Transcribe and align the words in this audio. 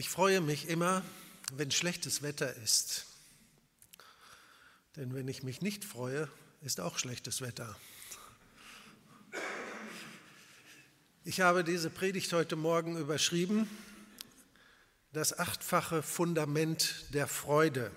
Ich 0.00 0.08
freue 0.08 0.40
mich 0.40 0.66
immer, 0.66 1.02
wenn 1.52 1.70
schlechtes 1.70 2.22
Wetter 2.22 2.56
ist. 2.56 3.04
Denn 4.96 5.12
wenn 5.12 5.28
ich 5.28 5.42
mich 5.42 5.60
nicht 5.60 5.84
freue, 5.84 6.26
ist 6.62 6.80
auch 6.80 6.96
schlechtes 6.96 7.42
Wetter. 7.42 7.76
Ich 11.22 11.42
habe 11.42 11.64
diese 11.64 11.90
Predigt 11.90 12.32
heute 12.32 12.56
Morgen 12.56 12.96
überschrieben, 12.96 13.68
das 15.12 15.38
achtfache 15.38 16.02
Fundament 16.02 17.04
der 17.12 17.26
Freude. 17.26 17.90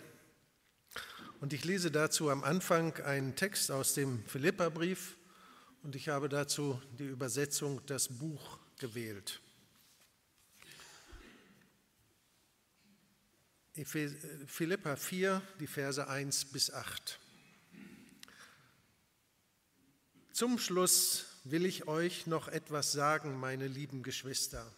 Und 1.40 1.54
ich 1.54 1.64
lese 1.64 1.90
dazu 1.90 2.30
am 2.30 2.44
Anfang 2.44 2.98
einen 2.98 3.38
Text 3.38 3.72
aus 3.72 3.94
dem 3.94 4.26
Philipperbrief 4.26 5.16
und 5.84 5.96
ich 5.96 6.10
habe 6.10 6.28
dazu 6.28 6.82
die 7.00 7.06
Übersetzung 7.06 7.80
das 7.86 8.10
Buch 8.10 8.60
gewählt. 8.78 9.40
Philippa 13.76 14.96
4, 14.96 15.42
die 15.60 15.68
Verse 15.68 16.08
1 16.08 16.46
bis 16.46 16.72
8. 16.72 17.20
Zum 20.32 20.60
Schluss 20.60 21.26
will 21.44 21.66
ich 21.66 21.88
euch 21.88 22.28
noch 22.28 22.48
etwas 22.48 22.92
sagen, 22.92 23.40
meine 23.40 23.68
lieben 23.68 24.04
Geschwister. 24.04 24.72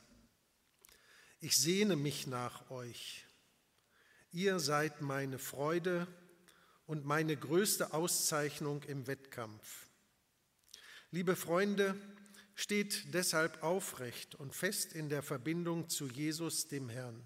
Ich 1.41 1.57
sehne 1.57 1.95
mich 1.95 2.27
nach 2.27 2.69
euch. 2.71 3.25
Ihr 4.31 4.59
seid 4.59 5.01
meine 5.01 5.39
Freude 5.39 6.07
und 6.85 7.05
meine 7.05 7.35
größte 7.35 7.93
Auszeichnung 7.93 8.83
im 8.83 9.07
Wettkampf. 9.07 9.87
Liebe 11.11 11.35
Freunde, 11.35 11.99
steht 12.55 13.13
deshalb 13.13 13.61
aufrecht 13.61 14.35
und 14.35 14.55
fest 14.55 14.93
in 14.93 15.09
der 15.09 15.21
Verbindung 15.21 15.89
zu 15.89 16.07
Jesus, 16.07 16.67
dem 16.69 16.89
Herrn. 16.89 17.21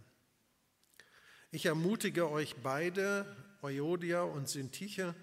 Ich 1.52 1.66
ermutige 1.66 2.30
euch 2.30 2.58
beide, 2.58 3.26
Euodia 3.64 4.22
und 4.22 4.48
Syntyche, 4.48 5.16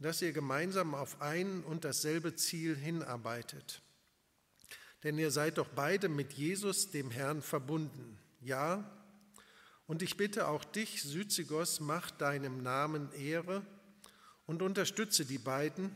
dass 0.00 0.20
ihr 0.20 0.32
gemeinsam 0.32 0.96
auf 0.96 1.20
ein 1.20 1.62
und 1.62 1.84
dasselbe 1.84 2.34
Ziel 2.34 2.76
hinarbeitet. 2.76 3.80
Denn 5.04 5.16
ihr 5.16 5.30
seid 5.30 5.58
doch 5.58 5.68
beide 5.68 6.08
mit 6.08 6.32
Jesus, 6.32 6.90
dem 6.90 7.12
Herrn, 7.12 7.40
verbunden. 7.40 8.18
Ja, 8.40 8.90
und 9.86 10.02
ich 10.02 10.16
bitte 10.16 10.48
auch 10.48 10.64
dich, 10.64 11.02
Syzigos, 11.02 11.78
mach 11.78 12.10
deinem 12.10 12.64
Namen 12.64 13.12
Ehre 13.12 13.62
und 14.46 14.62
unterstütze 14.62 15.24
die 15.24 15.38
beiden, 15.38 15.94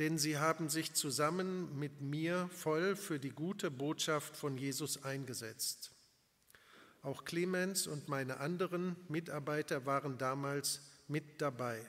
denn 0.00 0.18
sie 0.18 0.38
haben 0.38 0.68
sich 0.68 0.94
zusammen 0.94 1.78
mit 1.78 2.00
mir 2.00 2.50
voll 2.52 2.96
für 2.96 3.20
die 3.20 3.30
gute 3.30 3.70
Botschaft 3.70 4.36
von 4.36 4.58
Jesus 4.58 5.04
eingesetzt. 5.04 5.92
Auch 7.02 7.24
Clemens 7.24 7.86
und 7.86 8.08
meine 8.08 8.38
anderen 8.38 8.96
Mitarbeiter 9.08 9.86
waren 9.86 10.18
damals 10.18 10.80
mit 11.06 11.40
dabei. 11.40 11.80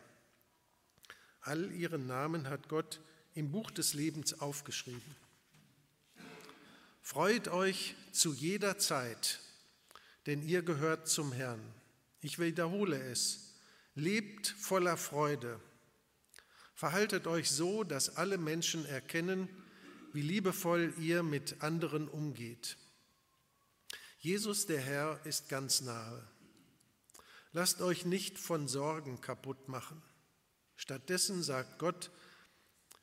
All 1.42 1.72
ihre 1.72 1.98
Namen 1.98 2.50
hat 2.50 2.70
Gott 2.70 3.02
im 3.34 3.52
Buch 3.52 3.72
des 3.72 3.94
Lebens 3.94 4.40
aufgeschrieben. 4.40 5.16
Freut 7.02 7.48
euch 7.48 7.96
zu 8.12 8.34
jeder 8.34 8.78
Zeit, 8.78 9.40
denn 10.26 10.44
ihr 10.44 10.62
gehört 10.62 11.08
zum 11.08 11.32
Herrn. 11.32 11.62
Ich 12.22 12.38
wiederhole 12.38 13.02
es. 13.02 13.56
Lebt 13.96 14.48
voller 14.48 14.98
Freude. 14.98 15.60
Verhaltet 16.76 17.28
euch 17.28 17.50
so, 17.50 17.84
dass 17.84 18.16
alle 18.16 18.38
Menschen 18.38 18.86
erkennen, 18.86 19.50
wie 20.14 20.22
liebevoll 20.22 20.94
ihr 21.00 21.24
mit 21.24 21.62
anderen 21.62 22.08
umgeht. 22.08 22.78
Jesus 24.22 24.66
der 24.66 24.82
Herr 24.82 25.18
ist 25.26 25.48
ganz 25.48 25.80
nahe. 25.80 26.22
Lasst 27.54 27.82
euch 27.82 28.06
nicht 28.06 28.38
von 28.38 28.68
Sorgen 28.68 29.22
kaputt 29.22 29.70
machen. 29.70 30.02
Stattdessen 30.76 31.42
sagt 31.42 31.80
Gott 31.80 32.12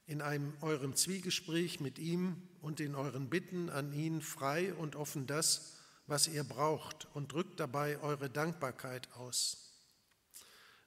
in 0.04 0.20
einem, 0.20 0.52
eurem 0.60 0.94
Zwiegespräch 0.94 1.80
mit 1.80 1.98
ihm 1.98 2.42
und 2.60 2.80
in 2.80 2.94
euren 2.94 3.30
Bitten 3.30 3.70
an 3.70 3.94
ihn 3.94 4.20
frei 4.20 4.74
und 4.74 4.94
offen 4.94 5.26
das, 5.26 5.78
was 6.06 6.28
ihr 6.28 6.44
braucht 6.44 7.08
und 7.14 7.32
drückt 7.32 7.60
dabei 7.60 7.98
eure 8.00 8.28
Dankbarkeit 8.28 9.10
aus. 9.14 9.72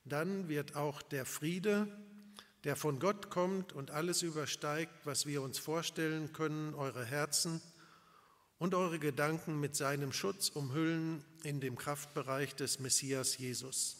Dann 0.05 0.47
wird 0.47 0.75
auch 0.75 1.01
der 1.01 1.25
Friede, 1.25 1.87
der 2.65 2.75
von 2.75 2.99
Gott 2.99 3.31
kommt 3.31 3.73
und 3.73 3.89
alles 3.89 4.21
übersteigt, 4.21 4.93
was 5.05 5.25
wir 5.25 5.41
uns 5.41 5.57
vorstellen 5.57 6.33
können, 6.33 6.75
eure 6.75 7.03
Herzen 7.03 7.61
und 8.59 8.75
eure 8.75 8.99
Gedanken 8.99 9.59
mit 9.59 9.75
seinem 9.75 10.11
Schutz 10.11 10.49
umhüllen 10.49 11.23
in 11.43 11.61
dem 11.61 11.77
Kraftbereich 11.77 12.55
des 12.55 12.79
Messias 12.79 13.37
Jesus. 13.37 13.97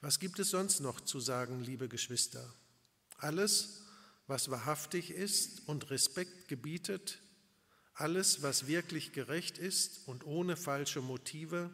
Was 0.00 0.18
gibt 0.18 0.40
es 0.40 0.50
sonst 0.50 0.80
noch 0.80 1.00
zu 1.00 1.20
sagen, 1.20 1.60
liebe 1.60 1.88
Geschwister? 1.88 2.52
Alles, 3.18 3.84
was 4.26 4.50
wahrhaftig 4.50 5.10
ist 5.10 5.68
und 5.68 5.90
Respekt 5.90 6.48
gebietet, 6.48 7.22
alles, 7.94 8.42
was 8.42 8.66
wirklich 8.66 9.12
gerecht 9.12 9.58
ist 9.58 10.08
und 10.08 10.26
ohne 10.26 10.56
falsche 10.56 11.00
Motive, 11.00 11.70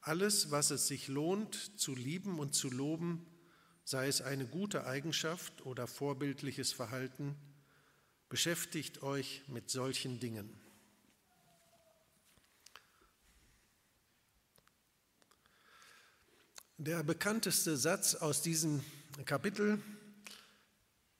alles, 0.00 0.50
was 0.50 0.70
es 0.70 0.86
sich 0.86 1.08
lohnt 1.08 1.78
zu 1.78 1.94
lieben 1.94 2.38
und 2.38 2.54
zu 2.54 2.70
loben, 2.70 3.26
sei 3.84 4.08
es 4.08 4.22
eine 4.22 4.46
gute 4.46 4.86
Eigenschaft 4.86 5.66
oder 5.66 5.86
vorbildliches 5.86 6.72
Verhalten, 6.72 7.36
Beschäftigt 8.28 9.02
euch 9.02 9.42
mit 9.48 9.70
solchen 9.70 10.20
Dingen. 10.20 10.54
Der 16.76 17.02
bekannteste 17.02 17.78
Satz 17.78 18.14
aus 18.14 18.42
diesem 18.42 18.84
Kapitel 19.24 19.80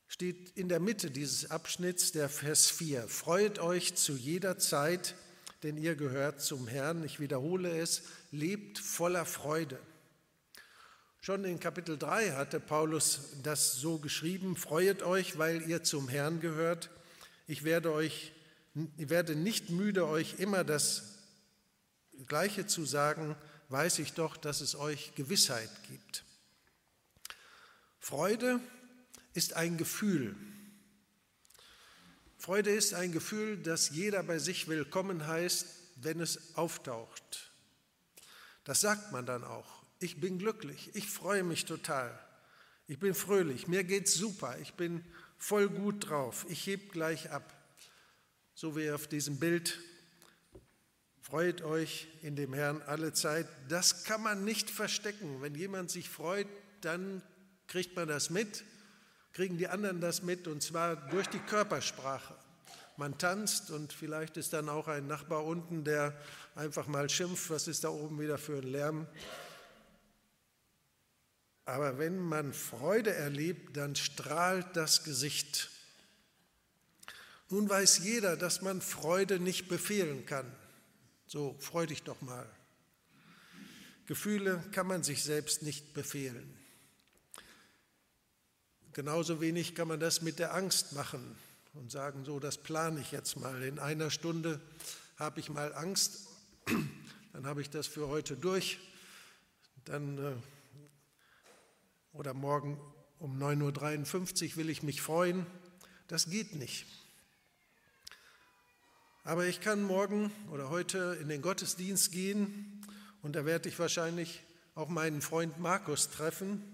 steht 0.07 0.51
in 0.51 0.69
der 0.69 0.81
Mitte 0.81 1.11
dieses 1.11 1.51
Abschnitts, 1.51 2.13
der 2.13 2.29
Vers 2.29 2.71
4. 2.71 3.09
Freut 3.09 3.59
euch 3.59 3.95
zu 3.95 4.13
jeder 4.13 4.59
Zeit, 4.59 5.15
denn 5.63 5.79
ihr 5.79 5.97
gehört 5.97 6.43
zum 6.43 6.69
Herrn. 6.69 7.03
Ich 7.05 7.21
wiederhole 7.21 7.71
es, 7.81 8.03
lebt 8.33 8.79
voller 8.79 9.25
Freude. 9.25 9.81
Schon 11.23 11.45
in 11.45 11.59
Kapitel 11.59 11.97
3 11.97 12.33
hatte 12.33 12.61
Paulus 12.61 13.35
das 13.43 13.77
so 13.77 13.99
geschrieben, 13.99 14.57
freuet 14.57 15.03
euch, 15.03 15.39
weil 15.39 15.69
ihr 15.69 15.83
zum 15.83 16.09
Herrn 16.09 16.41
gehört. 16.41 16.91
Ich 17.51 17.65
werde, 17.65 17.93
euch, 17.95 18.33
ich 18.99 19.09
werde 19.09 19.35
nicht 19.35 19.71
müde, 19.71 20.07
euch 20.07 20.39
immer 20.39 20.65
das 20.65 21.15
Gleiche 22.27 22.67
zu 22.67 22.85
sagen, 22.85 23.37
weiß 23.71 24.01
ich 24.01 24.13
doch, 24.13 24.37
dass 24.37 24.61
es 24.61 24.77
euch 24.77 25.15
Gewissheit 25.15 25.71
gibt. 25.89 26.25
Freude 27.99 28.61
ist 29.33 29.55
ein 29.55 29.79
Gefühl. 29.79 30.37
Freude 32.37 32.71
ist 32.71 32.93
ein 32.93 33.13
Gefühl, 33.13 33.57
das 33.57 33.89
jeder 33.89 34.23
bei 34.23 34.39
sich 34.39 34.69
willkommen 34.69 35.27
heißt, 35.27 35.67
wenn 35.97 36.21
es 36.21 36.55
auftaucht. 36.55 37.51
Das 38.65 38.83
sagt 38.83 39.11
man 39.11 39.25
dann 39.25 39.43
auch. 39.43 39.83
Ich 40.01 40.21
bin 40.21 40.39
glücklich, 40.39 40.91
ich 40.93 41.09
freue 41.09 41.45
mich 41.45 41.65
total, 41.65 42.17
ich 42.87 42.99
bin 42.99 43.15
fröhlich, 43.15 43.69
mir 43.69 43.85
geht's 43.85 44.13
super, 44.13 44.59
ich 44.59 44.75
bin 44.75 45.03
voll 45.39 45.69
gut 45.69 46.11
drauf. 46.11 46.45
Ich 46.49 46.67
heb 46.67 46.93
gleich 46.93 47.31
ab. 47.31 47.55
So 48.55 48.77
wie 48.77 48.91
auf 48.91 49.07
diesem 49.07 49.39
Bild. 49.39 49.79
Freut 51.21 51.63
euch 51.63 52.09
in 52.23 52.37
dem 52.37 52.55
Herrn 52.55 52.83
alle 52.83 53.13
Zeit. 53.13 53.47
Das 53.69 54.05
kann 54.05 54.23
man 54.23 54.45
nicht 54.45 54.71
verstecken. 54.71 55.41
Wenn 55.41 55.55
jemand 55.55 55.91
sich 55.91 56.09
freut, 56.09 56.49
dann 56.81 57.23
kriegt 57.67 57.95
man 57.97 58.09
das 58.09 58.31
mit, 58.31 58.65
kriegen 59.33 59.59
die 59.59 59.69
anderen 59.69 60.01
das 60.01 60.23
mit 60.23 60.49
und 60.49 60.63
zwar 60.63 60.97
durch 60.97 61.29
die 61.29 61.39
Körpersprache. 61.39 62.35
Man 62.97 63.17
tanzt 63.19 63.71
und 63.71 63.93
vielleicht 63.93 64.37
ist 64.37 64.53
dann 64.55 64.69
auch 64.69 64.89
ein 64.89 65.07
Nachbar 65.07 65.45
unten, 65.45 65.85
der 65.85 66.19
einfach 66.57 66.89
mal 66.89 67.09
schimpft, 67.09 67.51
was 67.51 67.69
ist 67.69 67.85
da 67.85 67.91
oben 67.91 68.19
wieder 68.19 68.39
für 68.39 68.57
ein 68.57 68.65
Lärm. 68.65 69.07
Aber 71.69 71.99
wenn 71.99 72.19
man 72.19 72.55
Freude 72.55 73.13
erlebt, 73.13 73.77
dann 73.77 73.95
strahlt 73.95 74.75
das 74.75 75.05
Gesicht. 75.05 75.69
Nun 77.51 77.69
weiß 77.69 77.99
jeder, 77.99 78.39
dass 78.39 78.63
man 78.63 78.81
Freude 78.81 79.39
nicht 79.39 79.69
befehlen 79.69 80.25
kann. 80.25 80.51
So, 81.27 81.55
freu 81.61 81.85
dich 81.85 82.05
doch 82.05 82.23
mal. 82.23 82.49
Gefühle 84.07 84.65
kann 84.73 84.87
man 84.87 85.03
sich 85.03 85.23
selbst 85.23 85.63
nicht 85.63 85.93
befehlen. 85.93 86.57
Genauso 88.95 89.43
wenig 89.43 89.75
kann 89.75 89.89
man 89.89 90.01
das 90.01 90.23
mit 90.23 90.39
der 90.39 90.55
Angst 90.55 90.95
machen 90.95 91.37
und 91.75 91.93
sagen, 91.93 92.25
so, 92.25 92.41
das 92.41 92.57
plane 92.57 92.99
ich 92.99 93.13
jetzt 93.13 93.37
mal. 93.37 93.63
In 93.63 93.79
einer 93.79 94.11
Stunde 94.11 94.59
habe 95.19 95.39
ich 95.39 95.51
mal 95.51 95.75
Angst, 95.75 96.29
dann 97.35 97.45
habe 97.45 97.61
ich 97.61 97.69
das 97.69 97.87
für 97.87 98.09
heute 98.09 98.39
durch, 98.39 98.79
dann 99.85 100.17
äh, 100.17 100.33
oder 102.19 102.35
morgen 102.35 102.81
um 103.21 103.41
9.53 103.41 104.51
Uhr 104.51 104.57
will 104.57 104.71
ich 104.71 104.83
mich 104.83 105.01
freuen. 105.01 105.47
Das 106.09 106.29
geht 106.29 106.57
nicht. 106.57 106.85
Aber 109.23 109.47
ich 109.47 109.61
kann 109.61 109.85
morgen 109.85 110.33
oder 110.51 110.69
heute 110.69 111.17
in 111.21 111.29
den 111.29 111.43
Gottesdienst 111.43 112.11
gehen 112.11 112.85
und 113.23 113.37
da 113.37 113.45
werde 113.45 113.69
ich 113.69 113.79
wahrscheinlich 113.79 114.43
auch 114.75 114.89
meinen 114.89 115.23
Freund 115.23 115.61
Markus 115.61 116.11
treffen. 116.11 116.65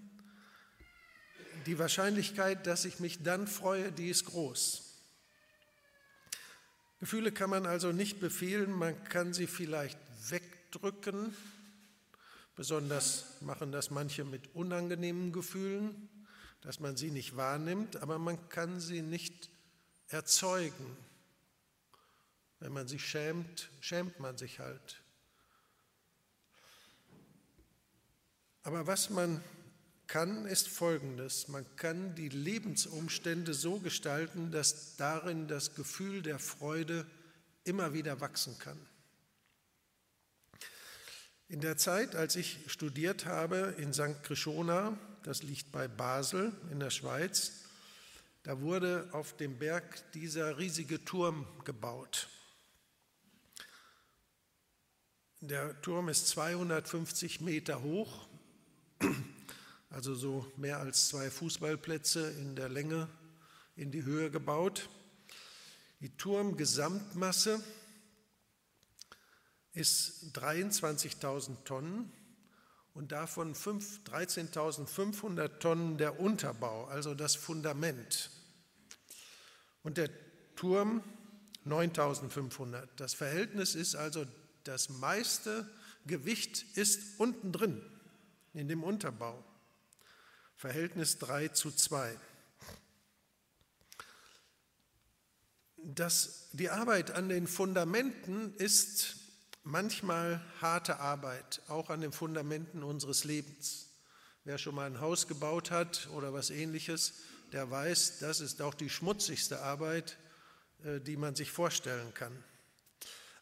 Die 1.66 1.78
Wahrscheinlichkeit, 1.78 2.66
dass 2.66 2.86
ich 2.86 2.98
mich 2.98 3.22
dann 3.22 3.46
freue, 3.46 3.92
die 3.92 4.08
ist 4.08 4.24
groß. 4.24 4.94
Gefühle 7.00 7.32
kann 7.32 7.50
man 7.50 7.66
also 7.66 7.92
nicht 7.92 8.18
befehlen, 8.18 8.72
man 8.72 9.04
kann 9.04 9.34
sie 9.34 9.46
vielleicht 9.46 9.98
wegdrücken. 10.30 11.36
Besonders 12.54 13.40
machen 13.40 13.72
das 13.72 13.90
manche 13.90 14.24
mit 14.24 14.54
unangenehmen 14.54 15.32
Gefühlen, 15.32 16.08
dass 16.60 16.80
man 16.80 16.96
sie 16.96 17.10
nicht 17.10 17.36
wahrnimmt, 17.36 17.96
aber 17.96 18.18
man 18.18 18.48
kann 18.48 18.80
sie 18.80 19.02
nicht 19.02 19.50
erzeugen. 20.08 20.96
Wenn 22.60 22.72
man 22.72 22.86
sich 22.86 23.04
schämt, 23.04 23.70
schämt 23.80 24.20
man 24.20 24.38
sich 24.38 24.60
halt. 24.60 25.02
Aber 28.62 28.86
was 28.86 29.10
man 29.10 29.42
kann, 30.06 30.46
ist 30.46 30.68
Folgendes. 30.68 31.48
Man 31.48 31.66
kann 31.76 32.14
die 32.14 32.28
Lebensumstände 32.28 33.52
so 33.52 33.78
gestalten, 33.78 34.52
dass 34.52 34.96
darin 34.96 35.48
das 35.48 35.74
Gefühl 35.74 36.22
der 36.22 36.38
Freude 36.38 37.06
immer 37.64 37.92
wieder 37.92 38.20
wachsen 38.20 38.58
kann. 38.58 38.78
In 41.54 41.60
der 41.60 41.76
Zeit, 41.76 42.16
als 42.16 42.34
ich 42.34 42.58
studiert 42.66 43.26
habe 43.26 43.76
in 43.78 43.92
St. 43.92 44.24
Krishona, 44.24 44.98
das 45.22 45.44
liegt 45.44 45.70
bei 45.70 45.86
Basel 45.86 46.52
in 46.72 46.80
der 46.80 46.90
Schweiz, 46.90 47.52
da 48.42 48.60
wurde 48.60 49.08
auf 49.12 49.36
dem 49.36 49.56
Berg 49.56 50.02
dieser 50.14 50.58
riesige 50.58 51.04
Turm 51.04 51.46
gebaut. 51.64 52.28
Der 55.42 55.80
Turm 55.80 56.08
ist 56.08 56.26
250 56.26 57.40
Meter 57.40 57.84
hoch, 57.84 58.26
also 59.90 60.16
so 60.16 60.44
mehr 60.56 60.80
als 60.80 61.06
zwei 61.06 61.30
Fußballplätze 61.30 62.32
in 62.32 62.56
der 62.56 62.68
Länge 62.68 63.06
in 63.76 63.92
die 63.92 64.02
Höhe 64.02 64.28
gebaut. 64.28 64.88
Die 66.00 66.16
Turmgesamtmasse 66.16 67.62
ist 69.74 70.34
23.000 70.34 71.64
Tonnen 71.64 72.10
und 72.94 73.12
davon 73.12 73.54
13.500 73.54 75.58
Tonnen 75.58 75.98
der 75.98 76.20
Unterbau, 76.20 76.86
also 76.86 77.14
das 77.14 77.34
Fundament. 77.34 78.30
Und 79.82 79.98
der 79.98 80.08
Turm 80.54 81.02
9.500. 81.66 82.88
Das 82.96 83.14
Verhältnis 83.14 83.74
ist 83.74 83.96
also 83.96 84.24
das 84.62 84.88
meiste 84.88 85.68
Gewicht 86.06 86.64
ist 86.76 87.18
unten 87.18 87.52
drin, 87.52 87.82
in 88.52 88.68
dem 88.68 88.84
Unterbau. 88.84 89.42
Verhältnis 90.56 91.18
3 91.18 91.48
zu 91.48 91.70
2. 91.70 92.16
Das, 95.76 96.48
die 96.52 96.70
Arbeit 96.70 97.10
an 97.10 97.28
den 97.28 97.46
Fundamenten 97.46 98.54
ist 98.54 99.23
manchmal 99.64 100.40
harte 100.60 101.00
Arbeit, 101.00 101.62
auch 101.68 101.90
an 101.90 102.02
den 102.02 102.12
Fundamenten 102.12 102.82
unseres 102.82 103.24
Lebens. 103.24 103.88
Wer 104.44 104.58
schon 104.58 104.74
mal 104.74 104.86
ein 104.86 105.00
Haus 105.00 105.26
gebaut 105.26 105.70
hat 105.70 106.08
oder 106.14 106.32
was 106.32 106.50
ähnliches, 106.50 107.14
der 107.52 107.70
weiß, 107.70 108.18
das 108.18 108.40
ist 108.40 108.60
auch 108.60 108.74
die 108.74 108.90
schmutzigste 108.90 109.62
Arbeit, 109.62 110.18
äh, 110.84 111.00
die 111.00 111.16
man 111.16 111.34
sich 111.34 111.50
vorstellen 111.50 112.12
kann. 112.14 112.32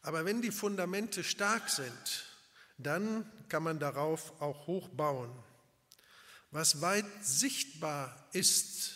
Aber 0.02 0.24
wenn 0.24 0.42
die 0.42 0.52
Fundamente 0.52 1.24
stark 1.24 1.69
sind, 1.69 2.24
dann 2.78 3.30
kann 3.48 3.62
man 3.62 3.78
darauf 3.78 4.40
auch 4.40 4.66
hoch 4.66 4.88
bauen. 4.88 5.30
Was 6.50 6.80
weit 6.80 7.06
sichtbar 7.20 8.28
ist 8.32 8.92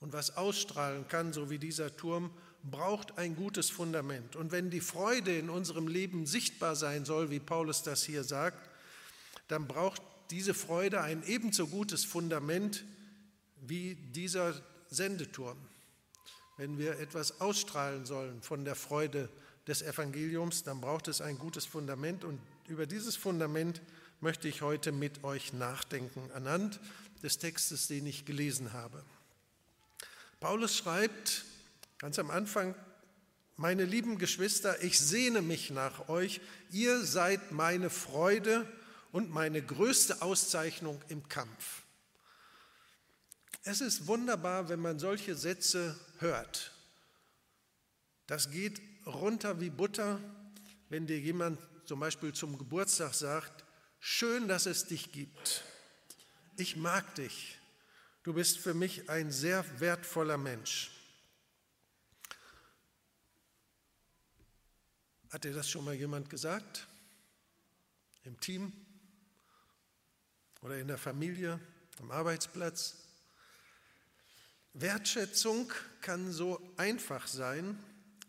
und 0.00 0.12
was 0.12 0.36
ausstrahlen 0.36 1.08
kann, 1.08 1.32
so 1.32 1.50
wie 1.50 1.58
dieser 1.58 1.96
Turm, 1.96 2.30
braucht 2.62 3.18
ein 3.18 3.36
gutes 3.36 3.70
Fundament. 3.70 4.36
Und 4.36 4.52
wenn 4.52 4.70
die 4.70 4.80
Freude 4.80 5.36
in 5.38 5.50
unserem 5.50 5.88
Leben 5.88 6.26
sichtbar 6.26 6.76
sein 6.76 7.04
soll, 7.04 7.30
wie 7.30 7.40
Paulus 7.40 7.82
das 7.82 8.02
hier 8.02 8.24
sagt, 8.24 8.68
dann 9.48 9.66
braucht 9.66 10.02
diese 10.30 10.54
Freude 10.54 11.02
ein 11.02 11.22
ebenso 11.24 11.66
gutes 11.66 12.04
Fundament 12.04 12.84
wie 13.60 13.94
dieser 13.94 14.60
Sendeturm. 14.88 15.58
Wenn 16.56 16.78
wir 16.78 16.98
etwas 16.98 17.40
ausstrahlen 17.40 18.06
sollen 18.06 18.42
von 18.42 18.64
der 18.64 18.74
Freude 18.74 19.28
des 19.66 19.82
Evangeliums, 19.82 20.62
dann 20.62 20.80
braucht 20.80 21.08
es 21.08 21.20
ein 21.20 21.38
gutes 21.38 21.66
Fundament 21.66 22.24
und 22.24 22.40
über 22.68 22.86
dieses 22.86 23.16
Fundament 23.16 23.82
möchte 24.20 24.48
ich 24.48 24.62
heute 24.62 24.92
mit 24.92 25.22
euch 25.24 25.52
nachdenken, 25.52 26.30
anhand 26.32 26.80
des 27.22 27.38
Textes, 27.38 27.88
den 27.88 28.06
ich 28.06 28.24
gelesen 28.24 28.72
habe. 28.72 29.04
Paulus 30.40 30.76
schreibt 30.76 31.44
ganz 31.98 32.18
am 32.18 32.30
Anfang, 32.30 32.74
meine 33.56 33.84
lieben 33.84 34.18
Geschwister, 34.18 34.82
ich 34.82 34.98
sehne 34.98 35.40
mich 35.40 35.70
nach 35.70 36.08
euch, 36.08 36.40
ihr 36.70 37.04
seid 37.04 37.52
meine 37.52 37.88
Freude 37.88 38.70
und 39.12 39.30
meine 39.30 39.62
größte 39.62 40.20
Auszeichnung 40.20 41.00
im 41.08 41.26
Kampf. 41.28 41.82
Es 43.62 43.80
ist 43.80 44.06
wunderbar, 44.06 44.68
wenn 44.68 44.80
man 44.80 44.98
solche 44.98 45.34
Sätze 45.34 45.98
hört. 46.18 46.72
Das 48.26 48.50
geht 48.50 48.80
runter 49.06 49.60
wie 49.60 49.70
Butter, 49.70 50.20
wenn 50.88 51.06
dir 51.06 51.18
jemand 51.18 51.58
zum 51.86 52.00
Beispiel 52.00 52.32
zum 52.32 52.58
Geburtstag 52.58 53.14
sagt, 53.14 53.64
schön, 54.00 54.48
dass 54.48 54.66
es 54.66 54.86
dich 54.86 55.12
gibt. 55.12 55.64
Ich 56.56 56.76
mag 56.76 57.14
dich. 57.14 57.58
Du 58.22 58.34
bist 58.34 58.58
für 58.58 58.74
mich 58.74 59.08
ein 59.08 59.30
sehr 59.30 59.64
wertvoller 59.80 60.36
Mensch. 60.36 60.90
Hat 65.30 65.44
dir 65.44 65.52
das 65.52 65.68
schon 65.68 65.84
mal 65.84 65.94
jemand 65.94 66.30
gesagt? 66.30 66.86
Im 68.24 68.38
Team 68.40 68.72
oder 70.62 70.78
in 70.78 70.88
der 70.88 70.98
Familie, 70.98 71.60
am 72.00 72.10
Arbeitsplatz? 72.10 72.96
Wertschätzung 74.72 75.72
kann 76.00 76.32
so 76.32 76.74
einfach 76.76 77.26
sein, 77.26 77.78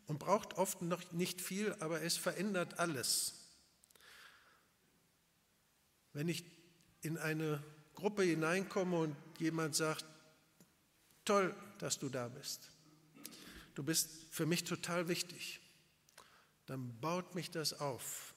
und 0.08 0.20
braucht 0.20 0.54
oft 0.56 0.82
noch 0.82 1.12
nicht 1.12 1.42
viel, 1.42 1.76
aber 1.80 2.02
es 2.02 2.18
verändert 2.18 2.80
alles. 2.80 3.34
Wenn 6.14 6.30
ich 6.30 6.46
in 7.02 7.18
eine 7.18 7.62
Gruppe 7.94 8.24
hineinkomme 8.24 8.98
und 8.98 9.16
jemand 9.38 9.76
sagt, 9.76 10.06
toll, 11.26 11.54
dass 11.80 12.00
du 12.00 12.10
da 12.10 12.30
bist, 12.30 12.70
du 13.76 13.84
bist 13.84 14.10
für 14.32 14.46
mich 14.46 14.64
total 14.64 15.10
wichtig, 15.10 15.60
dann 16.68 17.00
baut 17.00 17.34
mich 17.34 17.50
das 17.50 17.80
auf. 17.80 18.36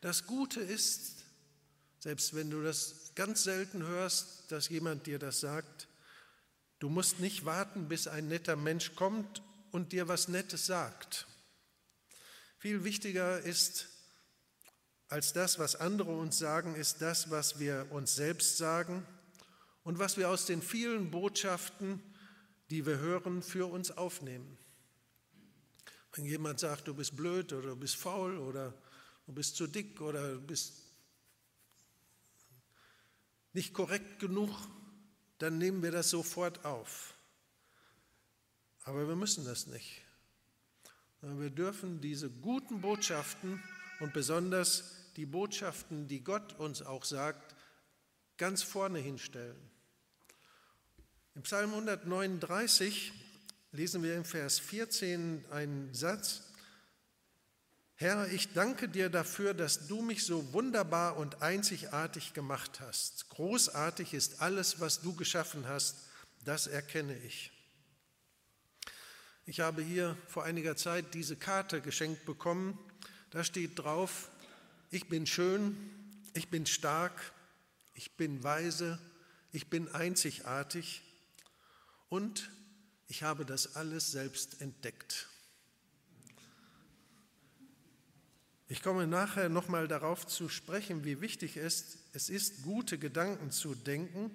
Das 0.00 0.26
Gute 0.26 0.60
ist, 0.60 1.24
selbst 1.98 2.34
wenn 2.34 2.50
du 2.50 2.62
das 2.62 3.12
ganz 3.14 3.44
selten 3.44 3.82
hörst, 3.82 4.50
dass 4.50 4.68
jemand 4.68 5.06
dir 5.06 5.18
das 5.18 5.40
sagt, 5.40 5.88
du 6.78 6.88
musst 6.88 7.20
nicht 7.20 7.44
warten, 7.44 7.88
bis 7.88 8.08
ein 8.08 8.28
netter 8.28 8.56
Mensch 8.56 8.94
kommt 8.94 9.42
und 9.70 9.92
dir 9.92 10.08
was 10.08 10.28
Nettes 10.28 10.66
sagt. 10.66 11.26
Viel 12.58 12.84
wichtiger 12.84 13.40
ist 13.40 13.88
als 15.08 15.32
das, 15.32 15.58
was 15.58 15.76
andere 15.76 16.12
uns 16.12 16.38
sagen, 16.38 16.74
ist 16.74 17.02
das, 17.02 17.30
was 17.30 17.58
wir 17.58 17.86
uns 17.90 18.14
selbst 18.14 18.56
sagen 18.56 19.06
und 19.82 19.98
was 19.98 20.16
wir 20.16 20.28
aus 20.28 20.46
den 20.46 20.62
vielen 20.62 21.10
Botschaften, 21.10 22.02
die 22.70 22.86
wir 22.86 22.98
hören, 22.98 23.42
für 23.42 23.70
uns 23.70 23.90
aufnehmen. 23.90 24.58
Wenn 26.12 26.24
jemand 26.24 26.60
sagt, 26.60 26.88
du 26.88 26.94
bist 26.94 27.16
blöd 27.16 27.52
oder 27.52 27.70
du 27.70 27.76
bist 27.76 27.96
faul 27.96 28.38
oder 28.38 28.74
du 29.26 29.32
bist 29.32 29.56
zu 29.56 29.66
dick 29.66 30.00
oder 30.00 30.34
du 30.34 30.40
bist 30.40 30.72
nicht 33.52 33.74
korrekt 33.74 34.18
genug, 34.18 34.50
dann 35.38 35.58
nehmen 35.58 35.82
wir 35.82 35.92
das 35.92 36.10
sofort 36.10 36.64
auf. 36.64 37.14
Aber 38.84 39.06
wir 39.06 39.16
müssen 39.16 39.44
das 39.44 39.66
nicht. 39.66 40.02
Wir 41.20 41.50
dürfen 41.50 42.00
diese 42.00 42.30
guten 42.30 42.80
Botschaften 42.80 43.62
und 44.00 44.12
besonders 44.12 45.12
die 45.16 45.26
Botschaften, 45.26 46.06
die 46.06 46.22
Gott 46.22 46.58
uns 46.58 46.80
auch 46.80 47.04
sagt, 47.04 47.56
ganz 48.36 48.62
vorne 48.62 49.00
hinstellen. 49.00 49.58
Im 51.34 51.42
Psalm 51.42 51.70
139 51.70 53.12
lesen 53.72 54.02
wir 54.02 54.16
im 54.16 54.24
Vers 54.24 54.58
14 54.58 55.44
einen 55.50 55.92
Satz. 55.94 56.42
Herr, 57.96 58.28
ich 58.28 58.52
danke 58.52 58.88
dir 58.88 59.10
dafür, 59.10 59.54
dass 59.54 59.88
du 59.88 60.00
mich 60.00 60.24
so 60.24 60.52
wunderbar 60.52 61.16
und 61.16 61.42
einzigartig 61.42 62.32
gemacht 62.32 62.80
hast. 62.80 63.28
Großartig 63.30 64.14
ist 64.14 64.40
alles, 64.40 64.80
was 64.80 65.00
du 65.00 65.14
geschaffen 65.14 65.66
hast, 65.66 65.96
das 66.44 66.66
erkenne 66.66 67.16
ich. 67.18 67.50
Ich 69.44 69.60
habe 69.60 69.82
hier 69.82 70.16
vor 70.28 70.44
einiger 70.44 70.76
Zeit 70.76 71.14
diese 71.14 71.36
Karte 71.36 71.80
geschenkt 71.80 72.24
bekommen. 72.24 72.78
Da 73.30 73.44
steht 73.44 73.78
drauf, 73.78 74.30
ich 74.90 75.08
bin 75.08 75.26
schön, 75.26 75.76
ich 76.34 76.48
bin 76.48 76.66
stark, 76.66 77.32
ich 77.94 78.16
bin 78.16 78.42
weise, 78.44 78.98
ich 79.50 79.68
bin 79.68 79.88
einzigartig 79.88 81.02
und 82.08 82.50
ich 83.08 83.22
habe 83.22 83.44
das 83.44 83.74
alles 83.74 84.12
selbst 84.12 84.60
entdeckt. 84.60 85.28
Ich 88.70 88.82
komme 88.82 89.06
nachher 89.06 89.48
nochmal 89.48 89.88
darauf 89.88 90.26
zu 90.26 90.50
sprechen, 90.50 91.02
wie 91.04 91.22
wichtig 91.22 91.56
es, 91.56 91.96
es 92.12 92.28
ist, 92.28 92.62
gute 92.62 92.98
Gedanken 92.98 93.50
zu 93.50 93.74
denken. 93.74 94.30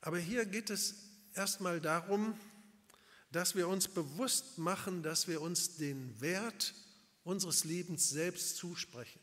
Aber 0.00 0.18
hier 0.18 0.46
geht 0.46 0.70
es 0.70 0.94
erstmal 1.34 1.78
darum, 1.78 2.40
dass 3.30 3.54
wir 3.54 3.68
uns 3.68 3.86
bewusst 3.86 4.56
machen, 4.56 5.02
dass 5.02 5.28
wir 5.28 5.42
uns 5.42 5.76
den 5.76 6.18
Wert 6.22 6.74
unseres 7.22 7.64
Lebens 7.64 8.08
selbst 8.08 8.56
zusprechen. 8.56 9.20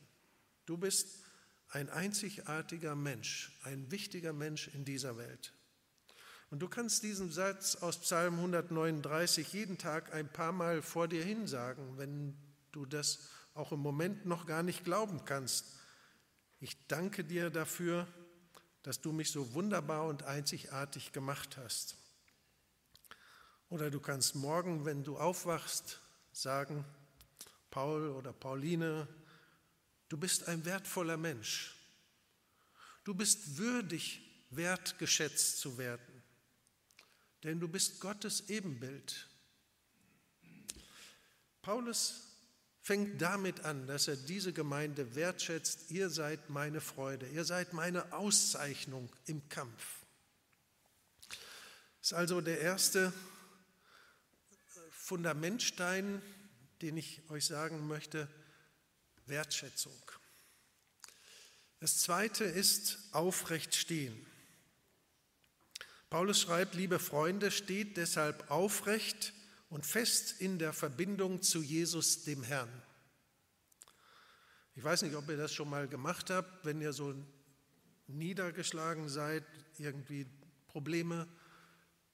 Du 0.68 0.78
bist 0.78 1.08
ein 1.70 1.90
einzigartiger 1.90 2.96
Mensch, 2.96 3.58
ein 3.64 3.90
wichtiger 3.90 4.34
Mensch 4.34 4.68
in 4.68 4.86
dieser 4.86 5.18
Welt. 5.18 5.55
Und 6.50 6.60
du 6.60 6.68
kannst 6.68 7.04
diesen 7.04 7.32
Satz 7.32 7.75
aus 7.75 8.00
Psalm 8.00 8.36
139 8.36 9.52
jeden 9.54 9.78
Tag 9.78 10.14
ein 10.14 10.32
paar 10.32 10.52
Mal 10.52 10.82
vor 10.82 11.08
dir 11.08 11.24
hinsagen, 11.24 11.98
wenn 11.98 12.36
du 12.72 12.86
das 12.86 13.20
auch 13.54 13.72
im 13.72 13.80
Moment 13.80 14.25
noch 14.25 14.46
gar 14.46 14.64
nicht 14.64 14.84
glauben 14.84 15.25
kannst. 15.25 15.74
Ich 16.60 16.88
danke 16.88 17.24
dir 17.24 17.50
dafür, 17.50 18.08
dass 18.84 19.02
du 19.02 19.12
mich 19.12 19.32
so 19.32 19.54
wunderbar 19.54 20.06
und 20.06 20.24
einzigartig 20.24 21.12
gemacht 21.12 21.58
hast. 21.58 21.98
Oder 23.70 23.90
du 23.90 24.00
kannst 24.00 24.36
morgen, 24.36 24.86
wenn 24.86 25.04
du 25.04 25.18
aufwachst, 25.18 26.00
sagen, 26.32 26.86
Paul 27.72 28.10
oder 28.10 28.32
Pauline, 28.32 29.08
du 30.08 30.18
bist 30.18 30.48
ein 30.48 30.64
wertvoller 30.66 31.18
Mensch. 31.18 31.75
Du 33.04 33.16
bist 33.16 33.58
würdig, 33.58 34.22
wertgeschätzt 34.52 35.60
zu 35.60 35.78
werden, 35.78 36.15
denn 37.46 37.60
du 37.60 37.68
bist 37.68 38.00
Gottes 38.00 38.50
Ebenbild. 38.50 39.30
Paulus 41.62 42.22
fängt 42.82 43.22
damit 43.22 43.62
an, 43.62 43.86
dass 43.86 44.08
er 44.08 44.16
diese 44.16 44.52
Gemeinde 44.52 45.16
wertschätzt. 45.16 45.92
Ihr 45.92 46.10
seid 46.10 46.50
meine 46.50 46.82
Freude, 46.82 47.28
ihr 47.28 47.46
seid 47.46 47.74
meine 47.74 48.14
Auszeichnung 48.14 49.10
im 49.28 49.48
Kampf. 49.48 50.06
Das 52.00 52.12
ist 52.12 52.14
also 52.14 52.42
der 52.42 52.62
erste 52.62 53.14
Fundamentstein, 54.90 56.22
den 56.82 56.98
ich 56.98 57.22
euch 57.30 57.46
sagen 57.46 57.88
möchte, 57.88 58.28
Wertschätzung. 59.28 60.00
Das 61.80 62.00
zweite 62.00 62.44
ist 62.44 62.98
aufrecht 63.12 63.75
stehen. 63.75 64.25
Paulus 66.16 66.40
schreibt, 66.40 66.76
liebe 66.76 66.98
Freunde, 66.98 67.52
steht 67.52 67.98
deshalb 67.98 68.50
aufrecht 68.50 69.34
und 69.68 69.86
fest 69.86 70.40
in 70.40 70.60
der 70.60 70.72
Verbindung 70.72 71.42
zu 71.42 71.62
Jesus, 71.62 72.24
dem 72.24 72.42
Herrn. 72.42 72.72
Ich 74.76 74.84
weiß 74.86 75.02
nicht, 75.02 75.14
ob 75.18 75.28
ihr 75.28 75.36
das 75.36 75.54
schon 75.54 75.70
mal 75.70 75.90
gemacht 75.90 76.30
habt, 76.30 76.64
wenn 76.64 76.80
ihr 76.80 76.94
so 76.94 77.14
niedergeschlagen 78.08 79.10
seid, 79.10 79.44
irgendwie 79.78 80.26
Probleme 80.68 81.28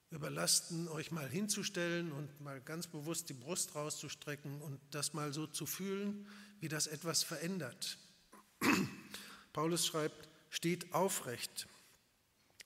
überlasten, 0.09 0.87
euch 0.87 1.11
mal 1.11 1.29
hinzustellen 1.29 2.11
und 2.11 2.41
mal 2.41 2.59
ganz 2.59 2.87
bewusst 2.87 3.29
die 3.29 3.33
Brust 3.33 3.75
rauszustrecken 3.75 4.63
und 4.63 4.79
das 4.89 5.13
mal 5.13 5.31
so 5.31 5.45
zu 5.45 5.67
fühlen, 5.67 6.27
wie 6.59 6.69
das 6.69 6.87
etwas 6.87 7.21
verändert. 7.21 7.99
Paulus 9.53 9.85
schreibt, 9.85 10.27
steht 10.49 10.91
aufrecht 10.91 11.67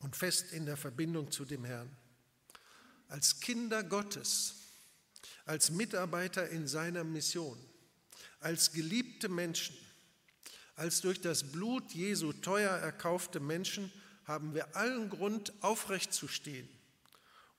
und 0.06 0.16
fest 0.16 0.54
in 0.54 0.66
der 0.66 0.78
Verbindung 0.78 1.32
zu 1.32 1.44
dem 1.44 1.66
Herrn. 1.66 1.90
Als 3.10 3.42
Kinder 3.42 3.84
Gottes 3.84 4.56
als 5.46 5.72
Mitarbeiter 5.72 6.50
in 6.50 6.68
seiner 6.68 7.04
Mission, 7.04 7.58
als 8.40 8.72
geliebte 8.72 9.30
Menschen, 9.30 9.76
als 10.76 11.02
durch 11.02 11.22
das 11.22 11.52
Blut 11.52 11.94
Jesu 11.94 12.34
teuer 12.34 12.72
erkaufte 12.72 13.40
Menschen 13.40 13.92
haben 14.26 14.54
wir 14.54 14.76
allen 14.76 15.10
Grund, 15.10 15.54
aufrecht 15.64 16.14
zu 16.14 16.28
stehen 16.28 16.68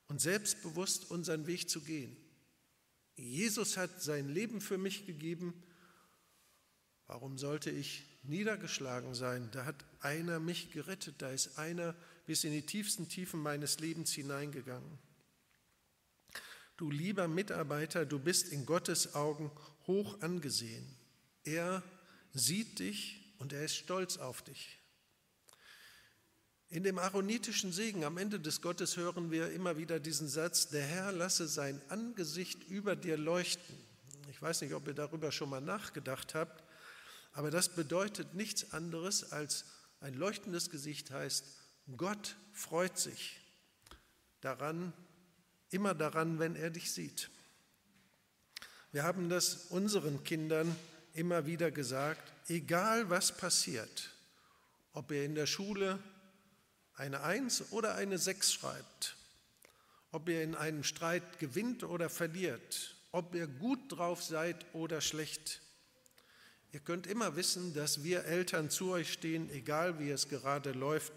und 0.09 0.21
selbstbewusst 0.21 1.11
unseren 1.11 1.47
Weg 1.47 1.71
zu 1.71 1.81
gehen. 1.81 2.17
Jesus 3.15 3.77
hat 3.77 4.03
sein 4.03 4.29
Leben 4.29 4.61
für 4.61 4.77
mich 4.77 5.07
gegeben. 5.07 5.63
Warum 7.07 7.39
sollte 7.39 7.71
ich 7.71 8.05
niedergeschlagen 8.25 9.15
sein? 9.15 9.49
Da 9.53 9.65
hat 9.65 9.85
einer 10.01 10.41
mich 10.41 10.73
gerettet, 10.73 11.23
da 11.23 11.31
ist 11.31 11.59
einer 11.59 11.95
bis 12.27 12.45
in 12.45 12.53
die 12.53 12.67
tiefsten 12.67 13.09
Tiefen 13.09 13.41
meines 13.41 13.79
Lebens 13.81 14.13
hineingegangen. 14.13 14.99
Du 16.77 16.91
lieber 16.91 17.27
Mitarbeiter, 17.27 18.05
du 18.05 18.19
bist 18.19 18.49
in 18.49 18.67
Gottes 18.67 19.15
Augen 19.15 19.51
hoch 19.87 20.21
angesehen. 20.21 20.87
Er 21.45 21.83
sieht 22.35 22.81
dich 22.81 23.35
und 23.39 23.53
er 23.53 23.65
ist 23.65 23.77
stolz 23.77 24.19
auf 24.19 24.43
dich. 24.43 24.79
In 26.69 26.83
dem 26.83 26.99
aaronitischen 26.99 27.73
Segen 27.73 28.05
am 28.05 28.19
Ende 28.19 28.41
des 28.41 28.61
Gottes 28.61 28.97
hören 28.97 29.31
wir 29.31 29.53
immer 29.53 29.79
wieder 29.79 30.01
diesen 30.01 30.29
Satz, 30.29 30.69
der 30.69 30.83
Herr 30.83 31.13
lasse 31.13 31.47
sein 31.47 31.81
Angesicht 31.89 32.65
über 32.65 32.97
dir 32.97 33.17
leuchten. 33.17 33.77
Ich 34.29 34.43
weiß 34.43 34.63
nicht, 34.63 34.75
ob 34.75 34.87
ihr 34.89 34.95
darüber 34.95 35.31
schon 35.31 35.49
mal 35.49 35.61
nachgedacht 35.61 36.35
habt, 36.35 36.65
aber 37.33 37.53
das 37.53 37.75
bedeutet 37.75 38.35
nichts 38.35 38.73
anderes 38.73 39.33
als 39.33 39.65
ein 40.01 40.15
leuchtendes 40.15 40.69
Gesicht 40.69 41.11
heißt, 41.13 41.45
Gott 41.95 42.35
freut 42.53 42.99
sich 42.99 43.39
daran, 44.41 44.93
immer 45.71 45.95
daran, 45.95 46.39
wenn 46.41 46.57
er 46.57 46.71
dich 46.71 46.91
sieht. 46.91 47.31
Wir 48.91 49.05
haben 49.05 49.29
das 49.29 49.67
unseren 49.71 50.25
Kindern 50.25 50.75
immer 51.13 51.47
wieder 51.47 51.71
gesagt, 51.71 52.33
egal 52.49 53.09
was 53.09 53.37
passiert, 53.37 54.11
ob 54.95 55.13
ihr 55.13 55.25
in 55.25 55.35
der 55.35 55.47
Schule 55.47 55.99
eine 56.95 57.23
Eins 57.23 57.71
oder 57.71 57.95
eine 57.95 58.19
Sechs 58.19 58.53
schreibt, 58.53 59.17
ob 60.11 60.29
ihr 60.29 60.43
in 60.43 60.55
einem 60.57 60.83
Streit 60.83 61.39
gewinnt 61.39 61.85
oder 61.85 62.09
verliert, 62.09 62.97
ob 63.13 63.35
ihr 63.35 63.47
gut 63.47 63.93
drauf 63.93 64.25
seid 64.25 64.67
oder 64.75 65.01
schlecht. 65.01 65.61
Ihr 66.73 66.81
könnt 66.81 67.07
immer 67.07 67.37
wissen, 67.37 67.75
dass 67.75 68.03
wir 68.03 68.25
Eltern 68.25 68.71
zu 68.71 68.91
euch 68.91 69.13
stehen, 69.13 69.51
egal 69.51 70.01
wie 70.01 70.11
es 70.11 70.29
gerade 70.29 70.73
läuft 70.73 71.13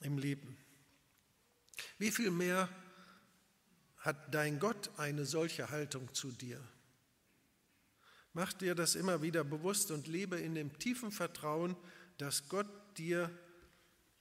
im 0.00 0.18
Leben. 0.18 0.56
Wie 1.98 2.10
viel 2.10 2.30
mehr 2.30 2.68
hat 3.98 4.34
dein 4.34 4.58
Gott 4.58 4.90
eine 4.98 5.24
solche 5.24 5.70
Haltung 5.70 6.12
zu 6.12 6.30
dir? 6.30 6.60
Mach 8.32 8.52
dir 8.52 8.74
das 8.74 8.96
immer 8.96 9.22
wieder 9.22 9.44
bewusst 9.44 9.90
und 9.90 10.08
lebe 10.08 10.38
in 10.38 10.54
dem 10.54 10.78
tiefen 10.78 11.12
Vertrauen, 11.12 11.76
dass 12.18 12.48
Gott 12.48 12.68
dir 12.98 13.30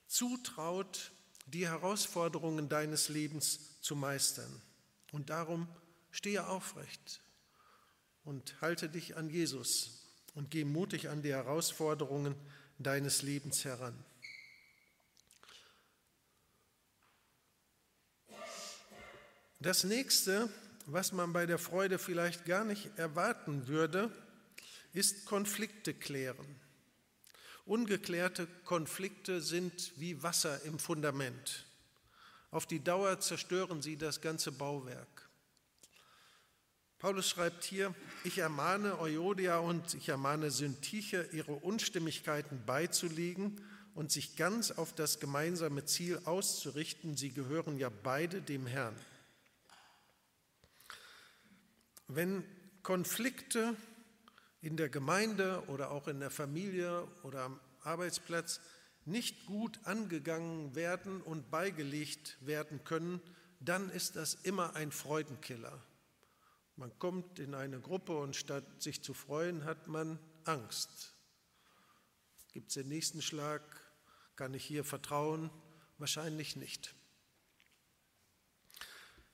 zutraut, 0.07 1.11
die 1.47 1.67
Herausforderungen 1.67 2.69
deines 2.69 3.09
Lebens 3.09 3.81
zu 3.81 3.95
meistern. 3.95 4.61
Und 5.11 5.29
darum 5.29 5.67
stehe 6.11 6.47
aufrecht 6.47 7.21
und 8.23 8.61
halte 8.61 8.87
dich 8.87 9.17
an 9.17 9.29
Jesus 9.29 10.03
und 10.35 10.51
geh 10.51 10.63
mutig 10.63 11.09
an 11.09 11.21
die 11.21 11.33
Herausforderungen 11.33 12.35
deines 12.77 13.23
Lebens 13.23 13.65
heran. 13.65 13.97
Das 19.63 19.85
nächste, 19.85 20.49
was 20.87 21.13
man 21.13 21.31
bei 21.31 21.45
der 21.45 21.57
Freude 21.57 21.97
vielleicht 21.97 22.45
gar 22.45 22.65
nicht 22.65 22.91
erwarten 22.97 23.69
würde, 23.69 24.11
ist 24.91 25.23
Konflikte 25.23 25.93
klären. 25.93 26.45
Ungeklärte 27.63 28.45
Konflikte 28.65 29.39
sind 29.39 29.93
wie 29.95 30.21
Wasser 30.21 30.61
im 30.65 30.79
Fundament. 30.79 31.63
Auf 32.51 32.65
die 32.65 32.83
Dauer 32.83 33.21
zerstören 33.21 33.81
sie 33.81 33.95
das 33.95 34.19
ganze 34.19 34.51
Bauwerk. 34.51 35.29
Paulus 36.99 37.29
schreibt 37.29 37.63
hier, 37.63 37.95
ich 38.25 38.39
ermahne 38.39 38.99
Euodia 38.99 39.59
und 39.59 39.93
ich 39.93 40.09
ermahne 40.09 40.51
Syntyche, 40.51 41.29
ihre 41.31 41.53
Unstimmigkeiten 41.53 42.65
beizulegen 42.65 43.65
und 43.95 44.11
sich 44.11 44.35
ganz 44.35 44.71
auf 44.71 44.93
das 44.93 45.21
gemeinsame 45.21 45.85
Ziel 45.85 46.19
auszurichten. 46.25 47.15
Sie 47.15 47.29
gehören 47.29 47.77
ja 47.77 47.89
beide 47.89 48.41
dem 48.41 48.67
Herrn. 48.67 48.97
Wenn 52.15 52.43
Konflikte 52.83 53.75
in 54.61 54.77
der 54.77 54.89
Gemeinde 54.89 55.63
oder 55.65 55.89
auch 55.89 56.07
in 56.07 56.19
der 56.19 56.29
Familie 56.29 57.07
oder 57.23 57.41
am 57.41 57.59
Arbeitsplatz 57.81 58.61
nicht 59.05 59.47
gut 59.47 59.79
angegangen 59.85 60.75
werden 60.75 61.21
und 61.21 61.49
beigelegt 61.49 62.37
werden 62.41 62.83
können, 62.83 63.19
dann 63.59 63.89
ist 63.89 64.15
das 64.15 64.35
immer 64.35 64.75
ein 64.75 64.91
Freudenkiller. 64.91 65.81
Man 66.75 66.97
kommt 66.99 67.39
in 67.39 67.55
eine 67.55 67.79
Gruppe 67.79 68.15
und 68.15 68.35
statt 68.35 68.63
sich 68.83 69.01
zu 69.01 69.15
freuen, 69.15 69.65
hat 69.65 69.87
man 69.87 70.19
Angst. 70.43 71.15
Gibt 72.51 72.67
es 72.67 72.75
den 72.75 72.89
nächsten 72.89 73.23
Schlag? 73.23 73.63
Kann 74.35 74.53
ich 74.53 74.63
hier 74.63 74.83
vertrauen? 74.83 75.49
Wahrscheinlich 75.97 76.57
nicht. 76.57 76.93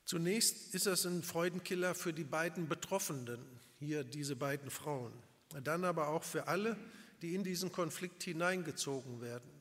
Zunächst 0.10 0.74
ist 0.74 0.88
es 0.88 1.06
ein 1.06 1.22
Freudenkiller 1.22 1.94
für 1.94 2.14
die 2.14 2.24
beiden 2.24 2.68
Betroffenen, 2.68 3.46
hier 3.78 4.04
diese 4.04 4.36
beiden 4.36 4.72
Frauen, 4.72 5.14
dann 5.64 5.84
aber 5.84 6.08
auch 6.08 6.24
für 6.24 6.48
alle, 6.48 6.76
die 7.22 7.36
in 7.36 7.44
diesen 7.44 7.72
Konflikt 7.72 8.24
hineingezogen 8.24 9.22
werden. 9.22 9.52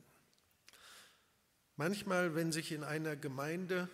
Manchmal, 1.75 2.33
wenn 2.33 2.51
sich 2.51 2.71
in 2.71 2.83
einer 2.83 3.15
Gemeinde 3.15 3.89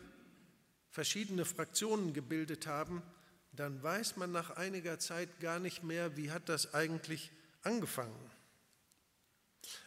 verschiedene 0.91 1.43
Fraktionen 1.43 2.13
gebildet 2.13 2.67
haben, 2.67 3.03
dann 3.51 3.83
weiß 3.83 4.15
man 4.15 4.31
nach 4.31 4.51
einiger 4.51 4.97
Zeit 4.97 5.41
gar 5.41 5.59
nicht 5.59 5.83
mehr, 5.83 6.15
wie 6.15 6.31
hat 6.31 6.47
das 6.47 6.73
eigentlich 6.73 7.33
angefangen. 7.63 8.31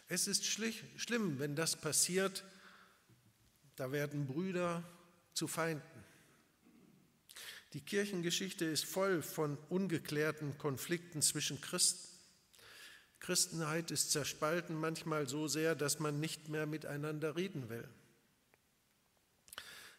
Es 0.07 0.29
ist 0.29 0.45
schlimm, 0.45 1.39
wenn 1.39 1.57
das 1.57 1.77
passiert, 1.77 2.45
da 3.77 3.91
werden 3.91 4.27
Brüder 4.27 4.85
zu 5.33 5.49
Feinden. 5.49 5.98
Die 7.75 7.83
Kirchengeschichte 7.83 8.65
ist 8.65 8.87
voll 8.87 9.21
von 9.23 9.59
ungeklärten 9.69 10.57
Konflikten 10.57 11.21
zwischen 11.21 11.61
Christen. 11.61 12.09
Christenheit 13.21 13.91
ist 13.91 14.11
zerspalten 14.13 14.75
manchmal 14.75 15.29
so 15.29 15.49
sehr, 15.49 15.75
dass 15.75 15.99
man 15.99 16.19
nicht 16.19 16.49
mehr 16.49 16.67
miteinander 16.67 17.37
reden 17.37 17.69
will. 17.69 17.87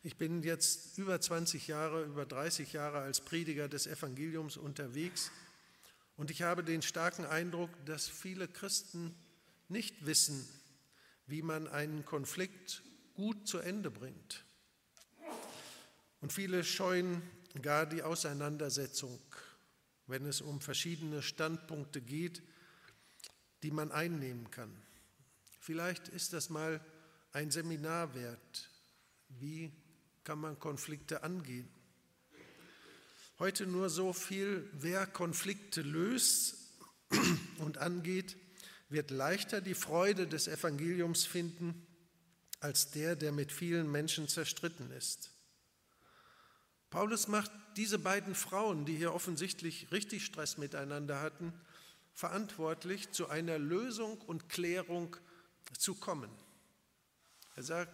Ich 0.02 0.18
bin 0.18 0.42
jetzt 0.42 0.98
über 0.98 1.20
20 1.20 1.68
Jahre, 1.68 2.06
über 2.06 2.26
30 2.26 2.74
Jahre 2.74 3.00
als 3.00 3.22
Prediger 3.22 3.68
des 3.68 3.86
Evangeliums 3.86 4.58
unterwegs 4.58 5.32
und 6.16 6.32
ich 6.32 6.42
habe 6.42 6.64
den 6.64 6.82
starken 6.82 7.26
Eindruck, 7.26 7.70
dass 7.86 8.08
viele 8.08 8.48
Christen 8.48 9.14
nicht 9.68 10.06
wissen, 10.06 10.48
wie 11.28 11.42
man 11.42 11.68
einen 11.68 12.04
Konflikt 12.06 12.82
gut 13.14 13.48
zu 13.48 13.60
Ende 13.60 13.92
bringt. 13.92 14.44
Und 16.22 16.34
viele 16.34 16.64
scheuen 16.64 17.22
gar 17.62 17.86
die 17.86 18.04
Auseinandersetzung, 18.04 19.20
wenn 20.08 20.26
es 20.26 20.42
um 20.42 20.62
verschiedene 20.62 21.22
Standpunkte 21.22 22.02
geht, 22.02 22.42
die 23.64 23.72
man 23.72 23.92
einnehmen 23.92 24.50
kann. 24.52 24.72
Vielleicht 25.60 26.08
ist 26.08 26.34
das 26.34 26.50
mal 26.50 26.84
ein 27.32 27.52
Seminar 27.52 28.16
wert. 28.16 28.70
Wie 29.30 29.72
kann 30.24 30.40
man 30.40 30.60
Konflikte 30.60 31.24
angehen? 31.24 31.70
Heute 33.38 33.66
nur 33.66 33.90
so 33.90 34.14
viel, 34.14 34.70
wer 34.74 35.08
Konflikte 35.08 35.82
löst 35.82 36.56
und 37.60 37.78
angeht, 37.78 38.36
wird 38.90 39.12
leichter 39.12 39.62
die 39.62 39.76
Freude 39.76 40.28
des 40.28 40.48
Evangeliums 40.48 41.26
finden 41.26 41.86
als 42.60 42.92
der, 42.92 43.16
der 43.16 43.32
mit 43.32 43.52
vielen 43.52 43.90
Menschen 43.90 44.28
zerstritten 44.28 44.92
ist. 44.92 45.32
Paulus 46.90 47.28
macht 47.28 47.52
diese 47.76 48.00
beiden 48.00 48.36
Frauen, 48.36 48.86
die 48.86 48.96
hier 48.96 49.14
offensichtlich 49.14 49.92
richtig 49.92 50.26
Stress 50.26 50.58
miteinander 50.58 51.22
hatten, 51.22 51.54
verantwortlich, 52.14 53.12
zu 53.12 53.30
einer 53.30 53.60
Lösung 53.60 54.20
und 54.22 54.50
Klärung 54.50 55.16
zu 55.78 55.96
kommen. 55.96 56.30
Er 57.56 57.64
sagt, 57.64 57.94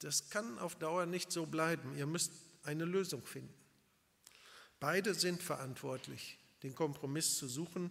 das 0.00 0.30
kann 0.30 0.58
auf 0.58 0.76
Dauer 0.76 1.06
nicht 1.06 1.32
so 1.32 1.46
bleiben. 1.46 1.96
Ihr 1.96 2.06
müsst 2.06 2.32
eine 2.62 2.84
Lösung 2.84 3.24
finden. 3.24 3.54
Beide 4.78 5.14
sind 5.14 5.42
verantwortlich, 5.42 6.38
den 6.62 6.74
Kompromiss 6.74 7.36
zu 7.36 7.48
suchen. 7.48 7.90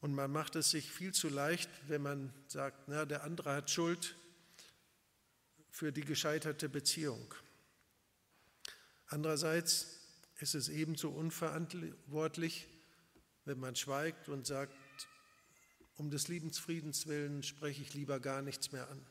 Und 0.00 0.14
man 0.14 0.30
macht 0.30 0.54
es 0.56 0.70
sich 0.70 0.90
viel 0.90 1.12
zu 1.12 1.28
leicht, 1.28 1.70
wenn 1.88 2.02
man 2.02 2.32
sagt, 2.46 2.88
na, 2.88 3.06
der 3.06 3.24
andere 3.24 3.54
hat 3.54 3.70
Schuld 3.70 4.16
für 5.70 5.92
die 5.92 6.02
gescheiterte 6.02 6.68
Beziehung. 6.68 7.34
Andererseits 9.06 10.00
ist 10.38 10.54
es 10.54 10.68
ebenso 10.68 11.10
unverantwortlich, 11.10 12.68
wenn 13.44 13.60
man 13.60 13.76
schweigt 13.76 14.28
und 14.28 14.46
sagt, 14.46 14.74
um 15.96 16.10
des 16.10 16.28
Liebensfriedens 16.28 17.06
willen 17.06 17.42
spreche 17.42 17.82
ich 17.82 17.94
lieber 17.94 18.18
gar 18.18 18.42
nichts 18.42 18.72
mehr 18.72 18.88
an. 18.88 19.06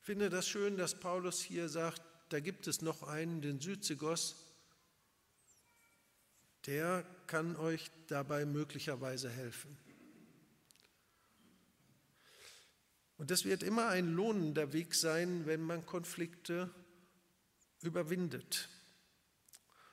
Ich 0.00 0.06
finde 0.06 0.30
das 0.30 0.48
schön, 0.48 0.76
dass 0.76 0.98
Paulus 0.98 1.40
hier 1.40 1.68
sagt, 1.68 2.02
da 2.28 2.40
gibt 2.40 2.66
es 2.66 2.82
noch 2.82 3.02
einen, 3.02 3.42
den 3.42 3.60
Syzygos, 3.60 4.36
der 6.66 7.04
kann 7.26 7.56
euch 7.56 7.90
dabei 8.06 8.44
möglicherweise 8.44 9.28
helfen. 9.28 9.76
Und 13.18 13.30
das 13.30 13.44
wird 13.44 13.62
immer 13.62 13.88
ein 13.88 14.12
lohnender 14.12 14.72
Weg 14.72 14.94
sein, 14.94 15.46
wenn 15.46 15.62
man 15.62 15.86
Konflikte 15.86 16.70
überwindet. 17.82 18.68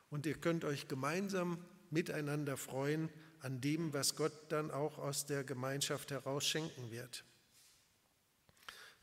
Und 0.09 0.25
ihr 0.25 0.35
könnt 0.35 0.65
euch 0.65 0.87
gemeinsam 0.87 1.63
miteinander 1.89 2.57
freuen 2.57 3.09
an 3.41 3.61
dem, 3.61 3.93
was 3.93 4.15
Gott 4.15 4.33
dann 4.51 4.71
auch 4.71 4.97
aus 4.97 5.25
der 5.25 5.43
Gemeinschaft 5.43 6.11
heraus 6.11 6.45
schenken 6.45 6.91
wird. 6.91 7.23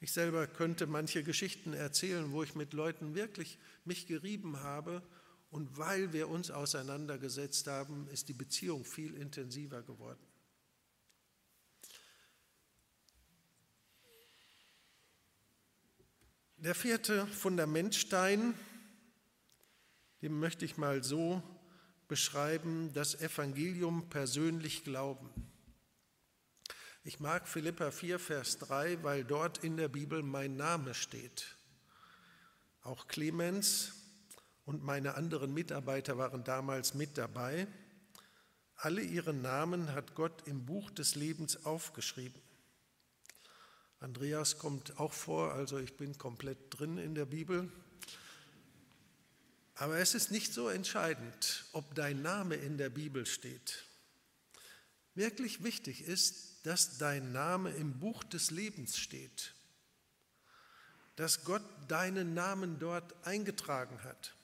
Ich 0.01 0.13
selber 0.13 0.47
könnte 0.47 0.87
manche 0.87 1.23
Geschichten 1.23 1.73
erzählen, 1.73 2.31
wo 2.33 2.43
ich 2.43 2.55
mit 2.55 2.73
Leuten 2.75 3.15
wirklich 3.15 3.59
mich 3.85 4.07
gerieben 4.07 4.61
habe 4.61 5.03
und 5.51 5.79
weil 5.79 6.13
wir 6.13 6.29
uns 6.29 6.51
auseinandergesetzt 6.51 7.67
haben, 7.67 8.09
ist 8.09 8.29
die 8.29 8.35
Beziehung 8.35 8.85
viel 8.85 9.15
intensiver 9.15 9.83
geworden. 9.83 10.21
Der 16.59 16.75
vierte 16.75 17.27
Fundamentstein, 17.29 18.55
dem 20.23 20.39
möchte 20.41 20.65
ich 20.65 20.77
mal 20.77 21.03
so 21.03 21.43
beschreiben, 22.09 22.93
das 22.93 23.21
Evangelium 23.21 24.09
persönlich 24.09 24.85
glauben. 24.85 25.29
Ich 27.05 27.21
mag 27.21 27.47
Philippa 27.47 27.91
4, 27.91 28.19
Vers 28.19 28.59
3, 28.59 29.03
weil 29.05 29.25
dort 29.25 29.59
in 29.59 29.77
der 29.77 29.89
Bibel 29.89 30.23
mein 30.23 30.57
Name 30.57 30.95
steht. 30.95 31.57
Auch 32.83 33.07
Clemens 33.09 33.93
und 34.65 34.83
meine 34.83 35.15
anderen 35.15 35.55
Mitarbeiter 35.55 36.19
waren 36.19 36.43
damals 36.45 36.95
mit 36.95 37.17
dabei. 37.17 37.69
Alle 38.75 39.03
ihre 39.03 39.33
Namen 39.33 39.93
hat 39.95 40.15
Gott 40.15 40.47
im 40.47 40.67
Buch 40.67 40.91
des 40.91 41.15
Lebens 41.15 41.65
aufgeschrieben. 41.65 42.43
Andreas 44.01 44.59
kommt 44.59 44.99
auch 44.99 45.13
vor, 45.13 45.53
also 45.53 45.79
ich 45.79 45.97
bin 45.97 46.19
komplett 46.19 46.59
drin 46.71 46.99
in 46.99 47.15
der 47.15 47.25
Bibel. 47.25 47.71
Aber 49.77 49.99
es 49.99 50.15
ist 50.15 50.31
nicht 50.31 50.55
so 50.55 50.69
entscheidend, 50.69 51.67
ob 51.73 51.95
dein 51.95 52.23
Name 52.23 52.55
in 52.55 52.79
der 52.79 52.89
Bibel 52.89 53.27
steht. 53.27 53.85
Wirklich 55.15 55.63
wichtig 55.63 56.03
ist, 56.03 56.67
dass 56.67 56.99
dein 56.99 57.33
Name 57.33 57.71
im 57.71 57.99
Buch 57.99 58.25
des 58.25 58.51
Lebens 58.51 58.99
steht, 58.99 59.55
dass 61.17 61.45
Gott 61.45 61.63
deinen 61.89 62.35
Namen 62.35 62.79
dort 62.79 63.15
eingetragen 63.27 64.03
hat. 64.03 64.35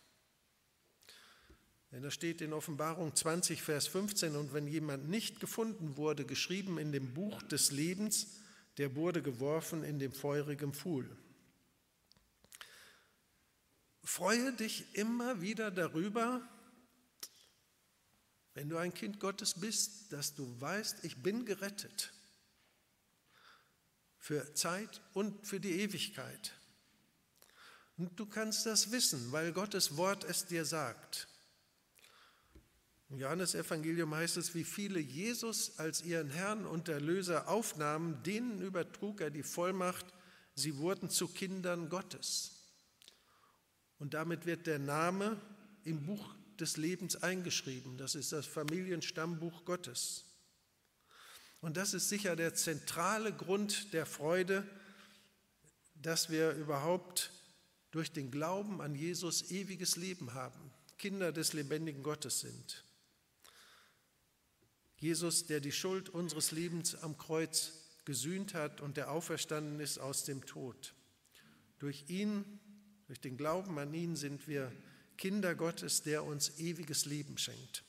Denn 1.91 2.03
da 2.03 2.11
steht 2.11 2.41
in 2.41 2.53
Offenbarung 2.53 3.15
20, 3.15 3.63
Vers 3.63 3.87
15, 3.87 4.37
und 4.37 4.53
wenn 4.53 4.67
jemand 4.67 5.09
nicht 5.09 5.41
gefunden 5.41 5.97
wurde, 5.97 6.25
geschrieben 6.25 6.79
in 6.79 6.93
dem 6.93 7.13
Buch 7.13 7.43
des 7.43 7.71
Lebens, 7.71 8.41
der 8.79 8.97
wurde 8.97 9.23
geworfen 9.23 9.83
in 9.83 9.99
dem 9.99 10.13
feurigen 10.13 10.73
Pfuhl. 10.73 11.09
Freue 14.05 14.53
dich 14.53 14.85
immer 14.95 15.41
wieder 15.41 15.71
darüber, 15.71 16.41
wenn 18.55 18.69
du 18.69 18.77
ein 18.77 18.93
Kind 18.93 19.21
Gottes 19.21 19.55
bist, 19.55 20.13
dass 20.13 20.35
du 20.35 20.61
weißt, 20.61 21.05
ich 21.05 21.23
bin 21.23 21.47
gerettet 21.47 22.13
für 24.19 24.55
Zeit 24.55 25.01
und 25.15 25.47
für 25.47 25.59
die 25.59 25.81
Ewigkeit. 25.81 26.53
Und 27.97 28.19
du 28.19 28.27
kannst 28.27 28.67
das 28.67 28.91
wissen, 28.93 29.33
weil 29.33 29.53
Gottes 29.53 29.97
Wort 29.97 30.25
es 30.25 30.47
dir 30.47 30.65
sagt. 30.65 31.29
Im 33.09 33.19
Johannesevangelium 33.19 34.15
heißt 34.15 34.37
es, 34.37 34.55
wie 34.55 34.65
viele 34.65 34.99
Jesus 34.99 35.79
als 35.79 36.03
ihren 36.03 36.31
Herrn 36.31 36.67
und 36.67 36.89
Erlöser 36.89 37.49
aufnahmen, 37.49 38.23
denen 38.23 38.63
übertrug 38.63 39.21
er 39.21 39.31
die 39.31 39.43
Vollmacht, 39.43 40.07
sie 40.55 40.77
wurden 40.79 41.11
zu 41.11 41.29
Kindern 41.29 41.89
Gottes. 41.89 42.62
Und 44.03 44.15
damit 44.15 44.47
wird 44.47 44.67
der 44.67 44.81
Name 44.81 45.41
im 45.85 46.05
Buch 46.05 46.35
des 46.59 46.77
Lebens 46.77 47.23
eingeschrieben. 47.23 47.99
Das 47.99 48.17
ist 48.17 48.33
das 48.33 48.47
Familienstammbuch 48.47 49.65
Gottes. 49.65 50.25
Und 51.61 51.77
das 51.77 51.95
ist 51.95 52.09
sicher 52.09 52.35
der 52.35 52.53
zentrale 52.53 53.33
Grund 53.33 53.93
der 53.93 54.05
Freude, 54.05 54.67
dass 55.95 56.31
wir 56.31 56.51
überhaupt 56.55 57.31
durch 57.93 58.11
den 58.11 58.33
Glauben 58.33 58.81
an 58.81 58.97
Jesus 58.97 59.53
ewiges 59.53 59.95
Leben 59.95 60.35
haben. 60.35 60.73
Kinder 60.99 61.31
des 61.31 61.53
lebendigen 61.53 62.03
Gottes 62.03 62.41
sind. 62.41 62.83
Jesus, 64.99 65.47
der 65.47 65.61
die 65.61 65.71
Schuld 65.71 66.09
unseres 66.09 66.51
Lebens 66.51 66.97
am 66.97 67.17
Kreuz 67.19 67.71
gesühnt 68.05 68.55
hat 68.55 68.81
und 68.81 68.97
der 68.97 69.13
auferstanden 69.13 69.79
ist 69.79 69.99
aus 69.99 70.25
dem 70.25 70.45
Tod. 70.45 70.93
Durch 71.79 72.07
ihn, 72.09 72.59
durch 73.13 73.21
den 73.21 73.37
Glauben 73.37 73.79
an 73.79 73.93
ihn 73.93 74.17
sind 74.17 74.49
wir 74.49 74.73
Kinder 75.19 75.55
Gottes, 75.55 76.03
der 76.03 76.25
uns 76.25 76.59
ewiges 76.59 77.05
Leben 77.05 77.37
schenkt. 77.37 77.85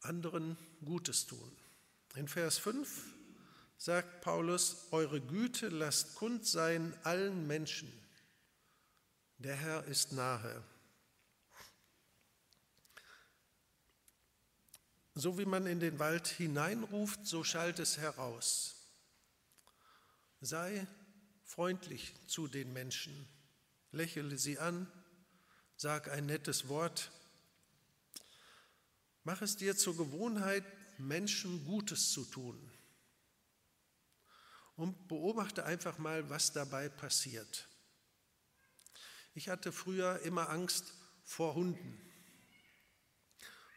Anderen 0.00 0.56
Gutes 0.84 1.26
tun. 1.26 1.56
In 2.14 2.28
Vers 2.28 2.56
5 2.58 2.88
sagt 3.78 4.20
Paulus, 4.20 4.86
eure 4.92 5.20
Güte 5.20 5.70
lasst 5.70 6.14
kund 6.14 6.46
sein 6.46 6.96
allen 7.02 7.48
Menschen. 7.48 7.92
Der 9.38 9.56
Herr 9.56 9.86
ist 9.86 10.12
nahe. 10.12 10.62
So 15.16 15.36
wie 15.36 15.46
man 15.46 15.66
in 15.66 15.80
den 15.80 15.98
Wald 15.98 16.28
hineinruft, 16.28 17.26
so 17.26 17.42
schallt 17.42 17.80
es 17.80 17.98
heraus. 17.98 18.77
Sei 20.40 20.86
freundlich 21.44 22.14
zu 22.28 22.46
den 22.46 22.72
Menschen, 22.72 23.28
lächle 23.90 24.38
sie 24.38 24.58
an, 24.58 24.90
sag 25.76 26.08
ein 26.10 26.26
nettes 26.26 26.68
Wort. 26.68 27.10
Mach 29.24 29.42
es 29.42 29.56
dir 29.56 29.76
zur 29.76 29.96
Gewohnheit, 29.96 30.64
Menschen 30.98 31.64
Gutes 31.64 32.12
zu 32.12 32.24
tun. 32.24 32.70
Und 34.76 35.08
beobachte 35.08 35.64
einfach 35.64 35.98
mal, 35.98 36.30
was 36.30 36.52
dabei 36.52 36.88
passiert. 36.88 37.68
Ich 39.34 39.48
hatte 39.48 39.72
früher 39.72 40.20
immer 40.20 40.50
Angst 40.50 40.94
vor 41.24 41.54
Hunden. 41.54 42.00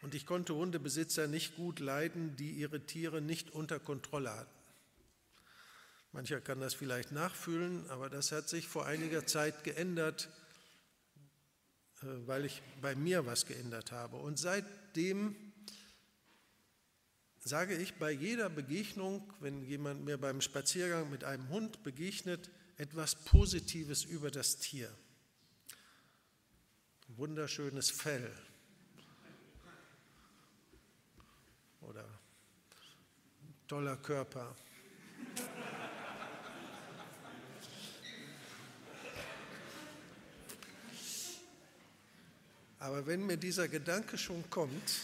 Und 0.02 0.13
ich 0.13 0.26
konnte 0.26 0.56
Hundebesitzer 0.56 1.28
nicht 1.28 1.56
gut 1.56 1.80
leiden, 1.80 2.36
die 2.36 2.52
ihre 2.52 2.86
Tiere 2.86 3.21
nicht 3.21 3.52
unter 3.52 3.80
Kontrolle 3.80 4.32
hatten. 4.32 4.61
Mancher 6.13 6.41
kann 6.41 6.60
das 6.60 6.74
vielleicht 6.74 7.12
nachfühlen, 7.12 7.89
aber 7.89 8.10
das 8.10 8.32
hat 8.32 8.50
sich 8.50 8.67
vor 8.67 8.86
einiger 8.86 9.26
Zeit 9.26 9.63
geändert, 9.63 10.30
äh, 12.02 12.06
weil 12.26 12.45
ich 12.45 12.62
bei 12.82 12.95
mir 12.95 13.26
was 13.26 13.45
geändert 13.45 13.91
habe. 13.91 14.17
Und 14.17 14.38
seitdem 14.38 15.36
sage 17.39 17.76
ich 17.76 17.95
bei 17.95 18.12
jeder 18.12 18.50
Begegnung, 18.50 19.32
wenn 19.39 19.63
jemand 19.63 20.04
mir 20.04 20.17
beim 20.17 20.41
Spaziergang 20.41 21.10
mit 21.10 21.24
einem 21.24 21.47
Hund 21.50 21.84
begegnet, 21.84 22.50
etwas 22.78 23.15
Positives 23.15 24.04
über 24.04 24.32
das 24.32 24.58
Tier. 24.58 24.91
Wunderschönes 27.08 27.89
Fell, 27.89 28.32
oder 31.82 32.08
toller 33.67 33.97
Körper. 33.97 34.56
Aber 42.82 43.06
wenn 43.06 43.28
mir 43.28 43.38
dieser 43.38 43.67
Gedanke 43.67 44.17
schon 44.17 44.50
kommt, 44.50 45.02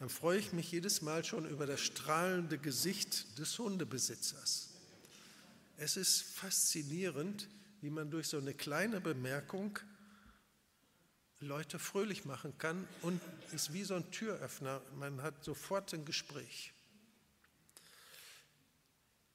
dann 0.00 0.08
freue 0.08 0.40
ich 0.40 0.52
mich 0.52 0.72
jedes 0.72 1.02
Mal 1.02 1.24
schon 1.24 1.48
über 1.48 1.64
das 1.64 1.80
strahlende 1.80 2.58
Gesicht 2.58 3.38
des 3.38 3.56
Hundebesitzers. 3.60 4.70
Es 5.76 5.96
ist 5.96 6.20
faszinierend, 6.20 7.48
wie 7.80 7.90
man 7.90 8.10
durch 8.10 8.26
so 8.26 8.38
eine 8.38 8.54
kleine 8.54 9.00
Bemerkung 9.00 9.78
Leute 11.38 11.78
fröhlich 11.78 12.24
machen 12.24 12.58
kann 12.58 12.88
und 13.02 13.20
ist 13.52 13.72
wie 13.72 13.84
so 13.84 13.94
ein 13.94 14.10
Türöffner. 14.10 14.82
Man 14.98 15.22
hat 15.22 15.44
sofort 15.44 15.94
ein 15.94 16.04
Gespräch. 16.04 16.72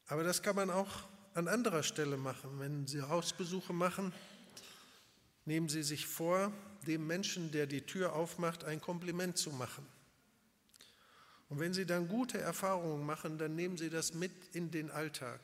Aber 0.08 0.26
das 0.26 0.44
kann 0.44 0.58
man 0.58 0.70
auch 0.70 0.92
an 1.36 1.48
anderer 1.48 1.84
Stelle 1.84 2.18
machen. 2.18 2.60
Wenn 2.60 2.86
Sie 2.86 3.02
Hausbesuche 3.02 3.72
machen, 3.72 4.12
nehmen 5.46 5.70
Sie 5.70 5.84
sich 5.84 6.08
vor, 6.08 6.52
dem 6.88 7.08
Menschen, 7.08 7.52
der 7.52 7.66
die 7.68 7.82
Tür 7.82 8.14
aufmacht, 8.14 8.64
ein 8.64 8.82
Kompliment 8.82 9.38
zu 9.38 9.52
machen. 9.52 9.86
Und 11.50 11.60
wenn 11.60 11.74
Sie 11.74 11.86
dann 11.86 12.08
gute 12.08 12.40
Erfahrungen 12.40 13.06
machen, 13.06 13.38
dann 13.38 13.56
nehmen 13.56 13.78
Sie 13.78 13.90
das 13.90 14.14
mit 14.14 14.32
in 14.54 14.72
den 14.72 14.92
Alltag. 14.92 15.40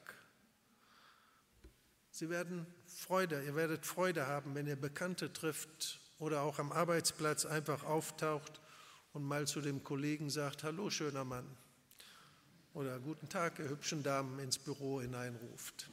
Sie 2.11 2.29
werden 2.29 2.65
Freude, 2.85 3.43
ihr 3.43 3.55
werdet 3.55 3.85
Freude 3.85 4.27
haben, 4.27 4.53
wenn 4.55 4.67
ihr 4.67 4.75
Bekannte 4.75 5.31
trifft 5.31 5.99
oder 6.19 6.41
auch 6.41 6.59
am 6.59 6.71
Arbeitsplatz 6.71 7.45
einfach 7.45 7.83
auftaucht 7.83 8.59
und 9.13 9.23
mal 9.23 9.47
zu 9.47 9.61
dem 9.61 9.83
Kollegen 9.83 10.29
sagt, 10.29 10.63
hallo 10.63 10.89
schöner 10.89 11.23
Mann 11.23 11.45
oder 12.73 12.99
guten 12.99 13.29
Tag, 13.29 13.59
ihr 13.59 13.69
hübschen 13.69 14.03
Damen 14.03 14.39
ins 14.39 14.57
Büro 14.57 15.01
hineinruft. 15.01 15.89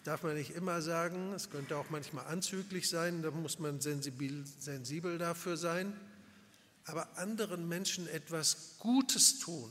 Das 0.00 0.06
darf 0.06 0.22
man 0.22 0.34
nicht 0.34 0.52
immer 0.52 0.80
sagen, 0.80 1.34
es 1.34 1.50
könnte 1.50 1.76
auch 1.76 1.90
manchmal 1.90 2.24
anzüglich 2.24 2.88
sein, 2.88 3.20
da 3.20 3.30
muss 3.30 3.58
man 3.58 3.82
sensibel, 3.82 4.46
sensibel 4.46 5.18
dafür 5.18 5.58
sein, 5.58 5.92
aber 6.86 7.18
anderen 7.18 7.68
Menschen 7.68 8.08
etwas 8.08 8.78
Gutes 8.78 9.40
tun, 9.40 9.70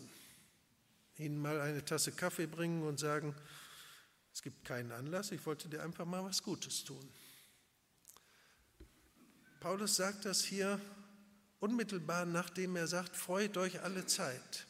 ihnen 1.17 1.41
mal 1.41 1.59
eine 1.59 1.83
Tasse 1.83 2.11
Kaffee 2.11 2.45
bringen 2.45 2.83
und 2.83 2.99
sagen, 2.99 3.33
es 4.31 4.43
gibt 4.43 4.65
keinen 4.65 4.91
Anlass, 4.91 5.31
ich 5.31 5.43
wollte 5.47 5.67
dir 5.67 5.81
einfach 5.81 6.05
mal 6.05 6.23
was 6.23 6.43
Gutes 6.43 6.83
tun. 6.83 7.09
Paulus 9.61 9.95
sagt 9.95 10.25
das 10.25 10.43
hier 10.43 10.79
unmittelbar, 11.59 12.27
nachdem 12.27 12.75
er 12.75 12.85
sagt, 12.85 13.15
freut 13.15 13.57
euch 13.57 13.81
alle 13.81 14.05
Zeit. 14.05 14.67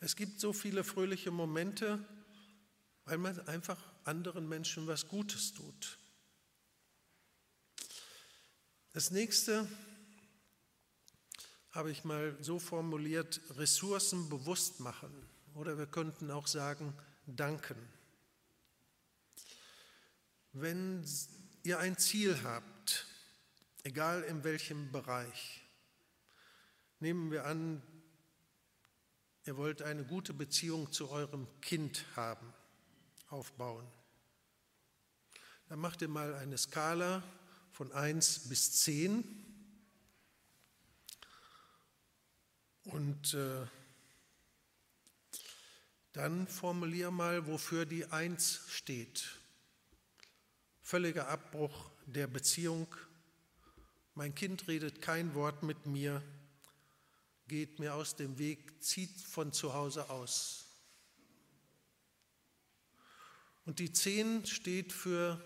Es 0.00 0.14
gibt 0.14 0.40
so 0.40 0.52
viele 0.52 0.84
fröhliche 0.84 1.30
Momente, 1.30 2.04
weil 3.06 3.16
man 3.16 3.40
einfach 3.48 3.93
anderen 4.04 4.48
Menschen 4.48 4.86
was 4.86 5.08
Gutes 5.08 5.52
tut. 5.52 5.98
Das 8.92 9.10
nächste 9.10 9.68
habe 11.70 11.90
ich 11.90 12.04
mal 12.04 12.36
so 12.40 12.58
formuliert, 12.58 13.40
Ressourcen 13.56 14.28
bewusst 14.28 14.78
machen. 14.78 15.12
Oder 15.54 15.76
wir 15.78 15.86
könnten 15.86 16.30
auch 16.30 16.46
sagen, 16.46 16.94
danken. 17.26 17.76
Wenn 20.52 21.04
ihr 21.64 21.80
ein 21.80 21.98
Ziel 21.98 22.40
habt, 22.44 23.06
egal 23.84 24.22
in 24.22 24.44
welchem 24.44 24.90
Bereich. 24.92 25.62
Nehmen 27.00 27.30
wir 27.30 27.44
an, 27.44 27.82
ihr 29.44 29.56
wollt 29.56 29.82
eine 29.82 30.04
gute 30.04 30.32
Beziehung 30.32 30.92
zu 30.92 31.10
eurem 31.10 31.46
Kind 31.60 32.04
haben, 32.16 32.52
aufbauen. 33.34 33.86
Dann 35.68 35.78
macht 35.78 36.00
ihr 36.02 36.08
mal 36.08 36.34
eine 36.34 36.56
Skala 36.56 37.22
von 37.72 37.92
1 37.92 38.48
bis 38.48 38.72
10 38.82 39.24
und 42.84 43.34
äh, 43.34 43.66
dann 46.12 46.46
formulier 46.46 47.10
mal, 47.10 47.46
wofür 47.46 47.84
die 47.84 48.06
1 48.06 48.62
steht. 48.68 49.36
Völliger 50.80 51.28
Abbruch 51.28 51.90
der 52.06 52.26
Beziehung 52.26 52.86
mein 54.16 54.32
Kind 54.32 54.68
redet 54.68 55.02
kein 55.02 55.34
Wort 55.34 55.64
mit 55.64 55.86
mir, 55.86 56.22
geht 57.48 57.80
mir 57.80 57.94
aus 57.94 58.14
dem 58.14 58.38
Weg, 58.38 58.80
zieht 58.80 59.20
von 59.20 59.52
zu 59.52 59.74
Hause 59.74 60.08
aus. 60.08 60.63
Und 63.66 63.78
die 63.78 63.92
Zehn 63.92 64.44
steht 64.46 64.92
für 64.92 65.40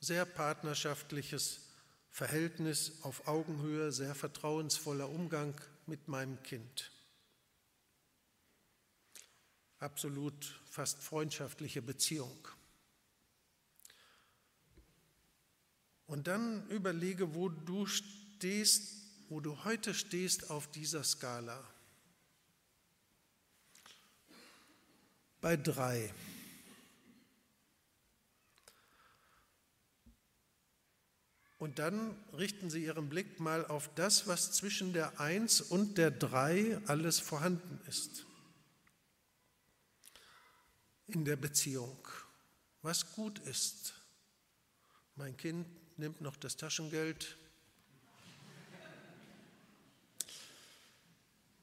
sehr 0.00 0.24
partnerschaftliches 0.24 1.60
Verhältnis 2.10 3.02
auf 3.02 3.26
Augenhöhe, 3.26 3.92
sehr 3.92 4.14
vertrauensvoller 4.14 5.08
Umgang 5.08 5.60
mit 5.86 6.08
meinem 6.08 6.42
Kind. 6.42 6.90
Absolut 9.78 10.60
fast 10.64 11.02
freundschaftliche 11.02 11.82
Beziehung. 11.82 12.48
Und 16.06 16.28
dann 16.28 16.68
überlege, 16.68 17.34
wo 17.34 17.48
du 17.48 17.86
stehst, 17.86 18.94
wo 19.28 19.40
du 19.40 19.64
heute 19.64 19.92
stehst 19.92 20.50
auf 20.50 20.70
dieser 20.70 21.02
Skala. 21.02 21.62
Bei 25.40 25.56
drei. 25.56 26.14
Und 31.58 31.78
dann 31.78 32.14
richten 32.34 32.68
Sie 32.68 32.84
Ihren 32.84 33.08
Blick 33.08 33.40
mal 33.40 33.64
auf 33.66 33.88
das, 33.94 34.26
was 34.26 34.52
zwischen 34.52 34.92
der 34.92 35.20
Eins 35.20 35.60
und 35.60 35.96
der 35.96 36.10
Drei 36.10 36.78
alles 36.86 37.18
vorhanden 37.18 37.80
ist. 37.88 38.26
In 41.06 41.24
der 41.24 41.36
Beziehung. 41.36 42.06
Was 42.82 43.12
gut 43.12 43.38
ist, 43.40 43.94
Mein 45.18 45.34
Kind 45.38 45.66
nimmt 45.98 46.20
noch 46.20 46.36
das 46.36 46.58
Taschengeld. 46.58 47.38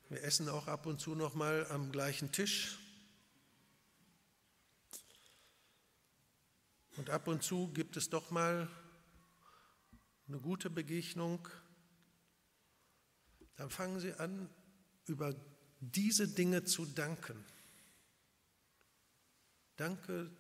Wir 0.09 0.23
essen 0.23 0.49
auch 0.49 0.65
ab 0.65 0.87
und 0.87 0.99
zu 0.99 1.13
noch 1.13 1.35
mal 1.35 1.67
am 1.69 1.91
gleichen 1.91 2.31
Tisch. 2.31 2.79
Und 6.97 7.11
ab 7.11 7.27
und 7.27 7.43
zu 7.43 7.67
gibt 7.73 7.95
es 7.95 8.09
doch 8.09 8.31
mal 8.31 8.67
eine 10.27 10.39
gute 10.39 10.69
Begegnung. 10.69 11.47
Dann 13.55 13.69
fangen 13.69 13.99
Sie 13.99 14.13
an, 14.13 14.49
über 15.05 15.35
diese 15.79 16.27
Dinge 16.27 16.63
zu 16.63 16.85
danken. 16.85 17.43
Danke, 19.75 20.31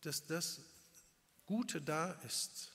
dass 0.00 0.26
das 0.26 0.60
Gute 1.44 1.80
da 1.80 2.12
ist. 2.26 2.72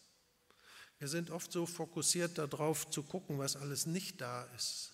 Wir 1.00 1.08
sind 1.08 1.32
oft 1.32 1.52
so 1.52 1.66
fokussiert 1.66 2.38
darauf 2.38 2.90
zu 2.90 3.02
gucken, 3.02 3.40
was 3.40 3.56
alles 3.56 3.86
nicht 3.86 4.22
da 4.22 4.44
ist. 4.56 4.92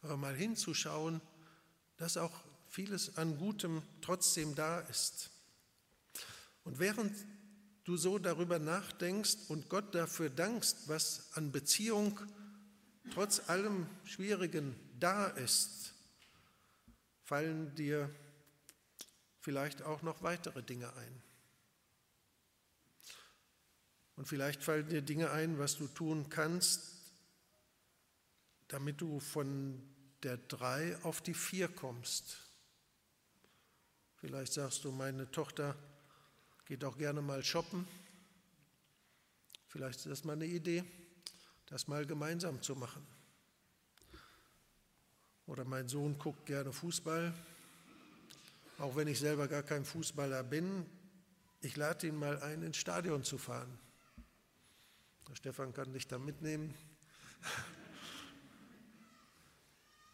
Aber 0.00 0.16
mal 0.16 0.34
hinzuschauen, 0.34 1.20
dass 1.98 2.16
auch 2.16 2.44
vieles 2.68 3.16
an 3.18 3.36
Gutem 3.38 3.82
trotzdem 4.00 4.54
da 4.54 4.80
ist. 4.80 5.30
Und 6.64 6.78
während 6.78 7.14
du 7.86 7.96
so 7.96 8.18
darüber 8.18 8.58
nachdenkst 8.58 9.36
und 9.48 9.68
Gott 9.68 9.94
dafür 9.94 10.28
dankst, 10.28 10.88
was 10.88 11.32
an 11.34 11.52
Beziehung 11.52 12.20
trotz 13.12 13.48
allem 13.48 13.86
Schwierigen 14.04 14.74
da 14.98 15.28
ist, 15.28 15.94
fallen 17.22 17.74
dir 17.76 18.10
vielleicht 19.40 19.82
auch 19.82 20.02
noch 20.02 20.24
weitere 20.24 20.64
Dinge 20.64 20.92
ein. 20.94 21.22
Und 24.16 24.26
vielleicht 24.26 24.64
fallen 24.64 24.88
dir 24.88 25.02
Dinge 25.02 25.30
ein, 25.30 25.58
was 25.60 25.76
du 25.76 25.86
tun 25.86 26.28
kannst, 26.28 27.12
damit 28.66 29.00
du 29.00 29.20
von 29.20 29.80
der 30.24 30.38
drei 30.38 30.98
auf 31.04 31.20
die 31.20 31.34
vier 31.34 31.68
kommst. 31.68 32.38
Vielleicht 34.16 34.54
sagst 34.54 34.82
du, 34.82 34.90
meine 34.90 35.30
Tochter 35.30 35.76
geht 36.66 36.84
auch 36.84 36.98
gerne 36.98 37.22
mal 37.22 37.44
shoppen. 37.44 37.86
Vielleicht 39.68 40.00
ist 40.00 40.06
das 40.06 40.24
mal 40.24 40.34
eine 40.34 40.46
Idee, 40.46 40.84
das 41.66 41.86
mal 41.86 42.04
gemeinsam 42.04 42.60
zu 42.60 42.74
machen. 42.74 43.06
Oder 45.46 45.64
mein 45.64 45.88
Sohn 45.88 46.18
guckt 46.18 46.46
gerne 46.46 46.72
Fußball, 46.72 47.32
auch 48.78 48.96
wenn 48.96 49.06
ich 49.06 49.20
selber 49.20 49.46
gar 49.46 49.62
kein 49.62 49.84
Fußballer 49.84 50.42
bin. 50.42 50.84
Ich 51.60 51.76
lade 51.76 52.08
ihn 52.08 52.16
mal 52.16 52.42
ein, 52.42 52.62
ins 52.62 52.76
Stadion 52.76 53.22
zu 53.22 53.38
fahren. 53.38 53.78
Der 55.28 55.36
Stefan 55.36 55.72
kann 55.72 55.92
dich 55.92 56.08
da 56.08 56.18
mitnehmen. 56.18 56.74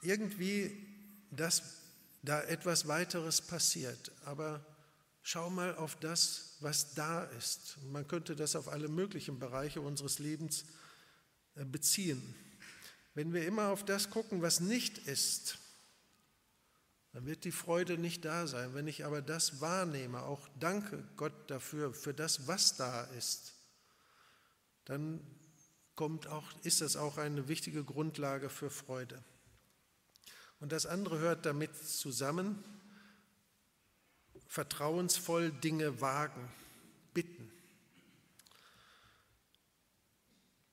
Irgendwie, 0.03 0.87
dass 1.31 1.63
da 2.23 2.43
etwas 2.43 2.89
weiteres 2.89 3.41
passiert. 3.41 4.13
Aber 4.25 4.65
schau 5.23 5.49
mal 5.51 5.77
auf 5.77 5.97
das, 5.97 6.57
was 6.61 6.95
da 6.95 7.25
ist. 7.25 7.79
Man 7.91 8.07
könnte 8.07 8.37
das 8.37 8.57
auf 8.57 8.69
alle 8.69 8.89
möglichen 8.89 9.39
Bereiche 9.39 9.81
unseres 9.81 10.19
Lebens 10.19 10.65
äh, 11.55 11.65
beziehen. 11.65 12.35
Wenn 13.15 13.33
wir 13.33 13.47
immer 13.47 13.69
auf 13.69 13.85
das 13.85 14.11
gucken, 14.11 14.43
was 14.43 14.61
nicht 14.61 14.99
ist, 14.99 15.59
dann 17.13 17.27
wird 17.27 17.45
die 17.45 17.53
Freude 17.53 17.99
nicht 17.99 18.25
da 18.25 18.47
sein. 18.47 18.75
Wenn 18.75 18.87
ich 18.89 19.05
aber 19.05 19.21
das 19.21 19.61
wahrnehme, 19.61 20.23
auch 20.23 20.49
danke 20.59 21.05
Gott 21.17 21.51
dafür, 21.51 21.93
für 21.93 22.15
das, 22.15 22.47
was 22.49 22.77
da 22.77 23.05
ist, 23.19 23.53
dann 24.87 25.21
kommt 25.95 26.27
auch, 26.27 26.51
ist 26.63 26.81
das 26.81 26.97
auch 26.97 27.19
eine 27.19 27.49
wichtige 27.49 27.85
Grundlage 27.85 28.49
für 28.49 28.71
Freude. 28.71 29.23
Und 30.59 30.73
das 30.73 30.87
andere 30.87 31.19
hört 31.19 31.45
damit 31.45 31.77
zusammen, 31.77 32.65
vertrauensvoll 34.53 35.51
Dinge 35.51 36.03
wagen, 36.03 36.47
bitten. 37.15 37.51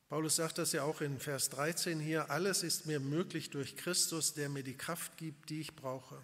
Paulus 0.09 0.35
sagt 0.35 0.57
das 0.57 0.73
ja 0.73 0.83
auch 0.83 0.99
in 0.99 1.17
Vers 1.17 1.49
13 1.51 2.01
hier, 2.01 2.29
alles 2.29 2.63
ist 2.63 2.87
mir 2.87 2.99
möglich 2.99 3.51
durch 3.51 3.77
Christus, 3.77 4.33
der 4.33 4.49
mir 4.49 4.63
die 4.63 4.75
Kraft 4.75 5.15
gibt, 5.15 5.49
die 5.49 5.61
ich 5.61 5.77
brauche. 5.77 6.21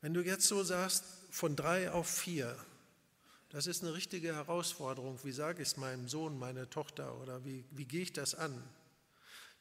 Wenn 0.00 0.14
du 0.14 0.22
jetzt 0.22 0.48
so 0.48 0.64
sagst, 0.64 1.04
von 1.30 1.54
drei 1.54 1.92
auf 1.92 2.08
vier, 2.08 2.56
das 3.50 3.68
ist 3.68 3.84
eine 3.84 3.94
richtige 3.94 4.34
Herausforderung. 4.34 5.20
Wie 5.22 5.30
sage 5.30 5.62
ich 5.62 5.68
es 5.68 5.76
meinem 5.76 6.08
Sohn, 6.08 6.40
meiner 6.40 6.68
Tochter 6.70 7.16
oder 7.20 7.44
wie, 7.44 7.64
wie 7.70 7.84
gehe 7.84 8.02
ich 8.02 8.12
das 8.12 8.34
an? 8.34 8.60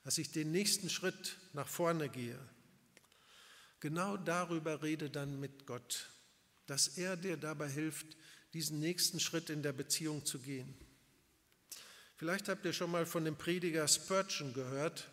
Dass 0.03 0.17
ich 0.17 0.31
den 0.31 0.51
nächsten 0.51 0.89
Schritt 0.89 1.37
nach 1.53 1.67
vorne 1.67 2.09
gehe. 2.09 2.39
Genau 3.81 4.15
darüber 4.15 4.83
rede 4.83 5.09
dann 5.09 5.39
mit 5.39 5.65
Gott, 5.65 6.09
dass 6.67 6.87
er 6.87 7.17
dir 7.17 7.35
dabei 7.35 7.67
hilft, 7.67 8.15
diesen 8.53 8.79
nächsten 8.79 9.19
Schritt 9.19 9.49
in 9.49 9.63
der 9.63 9.73
Beziehung 9.73 10.23
zu 10.23 10.39
gehen. 10.39 10.73
Vielleicht 12.15 12.47
habt 12.47 12.63
ihr 12.63 12.73
schon 12.73 12.91
mal 12.91 13.07
von 13.07 13.25
dem 13.25 13.35
Prediger 13.35 13.87
Spurgeon 13.87 14.53
gehört, 14.53 15.09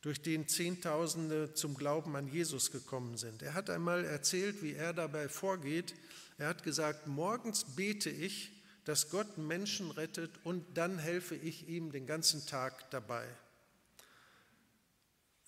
durch 0.00 0.20
den 0.20 0.48
Zehntausende 0.48 1.54
zum 1.54 1.76
Glauben 1.76 2.16
an 2.16 2.26
Jesus 2.26 2.72
gekommen 2.72 3.16
sind. 3.16 3.42
Er 3.42 3.54
hat 3.54 3.70
einmal 3.70 4.04
erzählt, 4.04 4.62
wie 4.62 4.72
er 4.72 4.92
dabei 4.92 5.28
vorgeht. 5.28 5.94
Er 6.36 6.48
hat 6.48 6.64
gesagt, 6.64 7.06
morgens 7.06 7.64
bete 7.76 8.10
ich, 8.10 8.50
dass 8.84 9.10
Gott 9.10 9.38
Menschen 9.38 9.90
rettet 9.92 10.30
und 10.44 10.64
dann 10.76 10.98
helfe 10.98 11.36
ich 11.36 11.68
ihm 11.68 11.92
den 11.92 12.06
ganzen 12.06 12.44
Tag 12.46 12.90
dabei. 12.90 13.26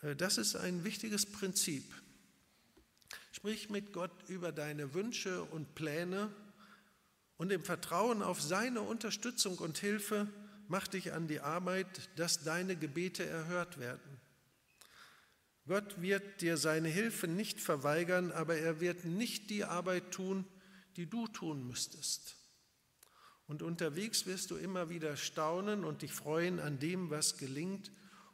Äh, 0.03 0.15
das 0.15 0.39
ist 0.39 0.57
ein 0.57 0.85
wichtiges 0.85 1.27
Prinzip. 1.27 1.85
Sprich 3.41 3.71
mit 3.71 3.95
Gott 3.95 4.29
über 4.29 4.53
deine 4.53 4.93
Wünsche 4.93 5.43
und 5.45 5.75
Pläne 5.75 6.31
und 7.39 7.51
im 7.51 7.63
Vertrauen 7.63 8.23
auf 8.23 8.39
seine 8.39 8.83
Unterstützung 8.83 9.57
und 9.57 9.79
Hilfe 9.79 10.29
mach 10.69 10.87
dich 10.87 11.15
an 11.15 11.27
die 11.27 11.41
Arbeit, 11.41 12.11
dass 12.17 12.45
deine 12.45 12.77
Gebete 12.77 13.25
erhört 13.25 13.81
werden. 13.81 14.21
Gott 15.67 16.03
wird 16.03 16.43
dir 16.43 16.59
seine 16.59 16.91
Hilfe 16.91 17.29
nicht 17.29 17.63
verweigern, 17.63 18.31
aber 18.31 18.57
er 18.57 18.79
wird 18.79 19.07
nicht 19.07 19.49
die 19.49 19.65
Arbeit 19.65 20.11
tun, 20.11 20.45
die 20.99 21.07
du 21.07 21.27
tun 21.27 21.67
müsstest. 21.67 22.37
Und 23.47 23.63
unterwegs 23.63 24.27
wirst 24.27 24.51
du 24.51 24.57
immer 24.57 24.91
wieder 24.91 25.17
staunen 25.17 25.85
und 25.85 26.03
dich 26.03 26.13
freuen 26.13 26.61
an 26.61 26.79
dem, 26.79 27.09
was 27.09 27.39
gelingt. 27.39 27.91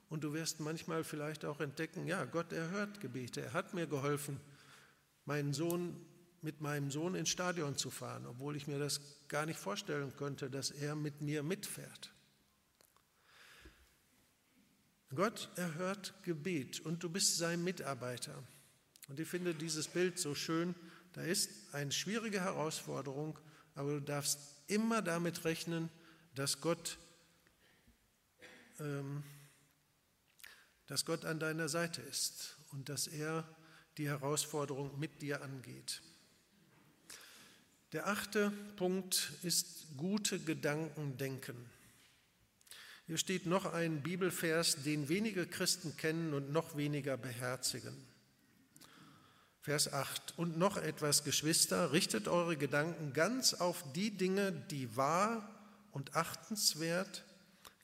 Und 0.09 0.25
du 0.25 0.33
wirst 0.33 0.59
manchmal 0.59 1.05
vielleicht 1.05 1.45
auch 1.45 1.61
entdecken, 1.61 2.09
ja, 2.09 2.25
Gott 2.25 2.53
erhört 2.53 2.99
Gebete. 2.99 3.41
Er 3.41 3.53
hat 3.53 3.73
mir 3.73 3.87
geholfen, 3.87 4.41
meinen 5.27 5.53
Sohn 5.53 6.01
mit 6.43 6.61
meinem 6.61 6.91
Sohn 6.91 7.15
ins 7.15 7.29
Stadion 7.29 7.77
zu 7.77 7.91
fahren, 7.91 8.25
obwohl 8.27 8.57
ich 8.57 8.67
mir 8.67 8.79
das 8.79 9.01
gar 9.29 9.47
nicht 9.47 9.59
vorstellen 9.59 10.15
könnte, 10.17 10.49
dass 10.49 10.71
er 10.71 10.95
mit 10.95 11.21
mir 11.21 11.43
mitfährt. 11.43 12.13
Gott 15.15 15.51
erhört 15.57 16.15
Gebet 16.23 16.81
und 16.81 17.03
du 17.03 17.11
bist 17.11 17.37
sein 17.37 17.65
Mitarbeiter. 17.65 18.43
Und 19.09 19.19
ich 19.19 19.29
finde 19.29 19.55
dieses 19.55 19.89
Bild 19.89 20.19
so 20.19 20.35
schön. 20.35 20.75
Da 21.15 21.23
ist 21.23 21.51
eine 21.73 21.93
schwierige 21.93 22.41
Herausforderung, 22.41 23.39
aber 23.75 23.95
du 23.95 24.03
darfst 24.03 24.39
immer 24.67 25.03
damit 25.03 25.45
rechnen, 25.45 25.89
dass 26.35 26.61
Gott, 26.61 26.99
ähm, 28.79 29.23
dass 30.87 31.05
Gott 31.05 31.25
an 31.25 31.41
deiner 31.41 31.69
Seite 31.69 32.03
ist 32.03 32.59
und 32.73 32.89
dass 32.89 33.07
er 33.07 33.49
die 33.99 34.09
Herausforderung 34.09 34.99
mit 34.99 35.23
dir 35.23 35.43
angeht. 35.43 36.03
Der 37.93 38.09
achte 38.09 38.51
Punkt 38.77 39.33
ist 39.43 39.87
gute 39.97 40.39
Gedanken 40.39 41.17
denken. 41.17 41.57
Hier 43.07 43.19
steht 43.19 43.47
noch 43.47 43.73
ein 43.73 44.03
Bibelvers, 44.03 44.83
den 44.83 45.09
wenige 45.09 45.47
Christen 45.47 45.97
kennen 45.97 46.35
und 46.35 46.51
noch 46.51 46.77
weniger 46.77 47.17
beherzigen. 47.17 47.97
Vers 49.63 49.93
8. 49.93 50.35
Und 50.37 50.59
noch 50.59 50.77
etwas, 50.77 51.25
Geschwister, 51.25 51.93
richtet 51.93 52.29
eure 52.29 52.57
Gedanken 52.57 53.13
ganz 53.13 53.55
auf 53.55 53.85
die 53.95 54.11
Dinge, 54.11 54.53
die 54.53 54.97
wahr 54.97 55.49
und 55.93 56.17
achtenswert, 56.17 57.25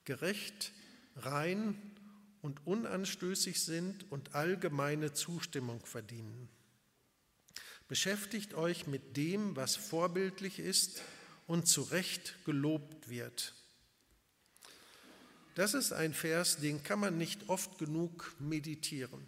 gerecht, 0.05 0.73
rein 1.17 1.92
und 2.43 2.67
unanstößig 2.67 3.63
sind 3.63 4.11
und 4.13 4.35
allgemeine 4.35 5.15
Zustimmung 5.15 5.85
verdienen. 5.87 6.49
Beschäftigt 7.89 8.55
euch 8.55 8.87
mit 8.87 9.17
dem, 9.17 9.57
was 9.57 9.77
vorbildlich 9.77 10.59
ist 10.59 11.03
und 11.47 11.67
zu 11.67 11.83
Recht 11.83 12.37
gelobt 12.45 13.09
wird 13.09 13.55
das 15.55 15.75
ist 15.75 15.93
ein 15.93 16.15
Vers, 16.15 16.59
den 16.59 16.83
kann 16.83 17.01
man 17.01 17.19
nicht 17.19 17.49
oft 17.49 17.79
genug 17.79 18.35
meditieren. 18.39 19.27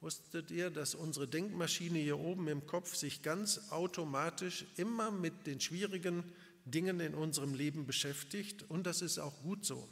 Wusstet 0.00 0.50
ihr, 0.50 0.70
dass 0.70 0.94
unsere 0.94 1.26
Denkmaschine 1.26 1.98
hier 1.98 2.18
oben 2.18 2.48
im 2.48 2.66
Kopf 2.66 2.94
sich 2.94 3.22
ganz 3.22 3.70
automatisch 3.70 4.64
immer 4.76 5.10
mit 5.10 5.46
den 5.46 5.60
schwierigen 5.60 6.24
Dingen 6.64 7.00
in 7.00 7.14
unserem 7.14 7.54
Leben 7.54 7.86
beschäftigt 7.86 8.64
und 8.68 8.84
das 8.84 9.02
ist 9.02 9.18
auch 9.18 9.42
gut 9.42 9.64
so. 9.64 9.88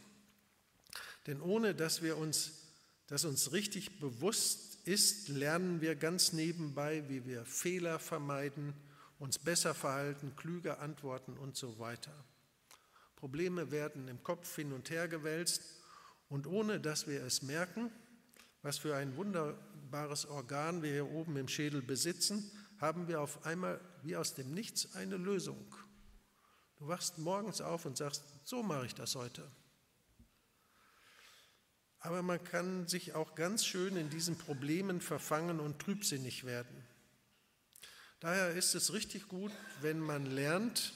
Denn 1.26 1.40
ohne 1.40 1.74
dass 1.74 2.02
wir 2.02 2.16
uns, 2.16 2.52
dass 3.06 3.24
uns 3.24 3.52
richtig 3.52 4.00
bewusst 4.00 4.78
ist, 4.84 5.28
lernen 5.28 5.80
wir 5.80 5.94
ganz 5.96 6.32
nebenbei, 6.32 7.08
wie 7.08 7.26
wir 7.26 7.44
Fehler 7.44 7.98
vermeiden, 7.98 8.74
uns 9.18 9.38
besser 9.38 9.74
verhalten, 9.74 10.34
klüger 10.36 10.80
antworten 10.80 11.36
und 11.36 11.56
so 11.56 11.78
weiter. 11.78 12.14
Probleme 13.16 13.70
werden 13.70 14.08
im 14.08 14.22
Kopf 14.22 14.56
hin 14.56 14.72
und 14.72 14.88
her 14.88 15.06
gewälzt 15.06 15.62
und 16.28 16.46
ohne 16.46 16.80
dass 16.80 17.06
wir 17.06 17.22
es 17.22 17.42
merken, 17.42 17.90
was 18.62 18.78
für 18.78 18.96
ein 18.96 19.16
wunderbares 19.16 20.26
Organ 20.26 20.82
wir 20.82 20.90
hier 20.90 21.10
oben 21.10 21.36
im 21.36 21.48
Schädel 21.48 21.82
besitzen, 21.82 22.50
haben 22.78 23.08
wir 23.08 23.20
auf 23.20 23.44
einmal 23.44 23.78
wie 24.02 24.16
aus 24.16 24.34
dem 24.34 24.52
Nichts 24.52 24.94
eine 24.94 25.18
Lösung. 25.18 25.74
Du 26.76 26.88
wachst 26.88 27.18
morgens 27.18 27.60
auf 27.60 27.84
und 27.84 27.98
sagst, 27.98 28.24
so 28.44 28.62
mache 28.62 28.86
ich 28.86 28.94
das 28.94 29.14
heute. 29.14 29.46
Aber 32.00 32.22
man 32.22 32.42
kann 32.42 32.88
sich 32.88 33.14
auch 33.14 33.34
ganz 33.34 33.64
schön 33.64 33.96
in 33.96 34.08
diesen 34.08 34.36
Problemen 34.36 35.00
verfangen 35.00 35.60
und 35.60 35.78
trübsinnig 35.78 36.44
werden. 36.44 36.84
Daher 38.20 38.50
ist 38.52 38.74
es 38.74 38.92
richtig 38.92 39.28
gut, 39.28 39.52
wenn 39.80 40.00
man 40.00 40.26
lernt, 40.26 40.94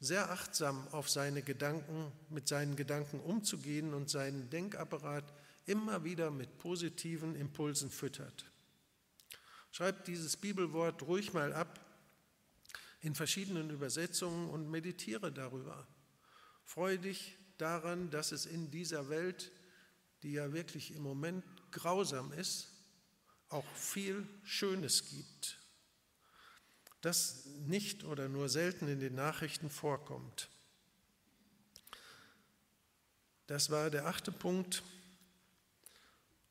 sehr 0.00 0.30
achtsam 0.30 0.86
auf 0.88 1.08
seine 1.08 1.42
Gedanken, 1.42 2.12
mit 2.28 2.46
seinen 2.46 2.76
Gedanken 2.76 3.20
umzugehen 3.20 3.94
und 3.94 4.10
seinen 4.10 4.50
Denkapparat 4.50 5.24
immer 5.66 6.04
wieder 6.04 6.30
mit 6.30 6.58
positiven 6.58 7.34
Impulsen 7.36 7.90
füttert. 7.90 8.44
Schreibt 9.72 10.06
dieses 10.06 10.36
Bibelwort 10.36 11.02
ruhig 11.02 11.32
mal 11.32 11.52
ab 11.52 11.80
in 13.00 13.14
verschiedenen 13.14 13.70
Übersetzungen 13.70 14.50
und 14.50 14.70
meditiere 14.70 15.32
darüber. 15.32 15.86
Freue 16.64 16.98
dich 16.98 17.36
daran, 17.58 18.10
dass 18.10 18.32
es 18.32 18.46
in 18.46 18.70
dieser 18.70 19.08
Welt 19.08 19.50
die 20.24 20.32
ja 20.32 20.52
wirklich 20.52 20.94
im 20.94 21.02
Moment 21.02 21.44
grausam 21.70 22.32
ist, 22.32 22.72
auch 23.50 23.66
viel 23.74 24.26
Schönes 24.42 25.04
gibt, 25.10 25.60
das 27.02 27.44
nicht 27.66 28.04
oder 28.04 28.30
nur 28.30 28.48
selten 28.48 28.88
in 28.88 28.98
den 28.98 29.14
Nachrichten 29.14 29.68
vorkommt. 29.68 30.48
Das 33.46 33.68
war 33.68 33.90
der 33.90 34.06
achte 34.06 34.32
Punkt. 34.32 34.82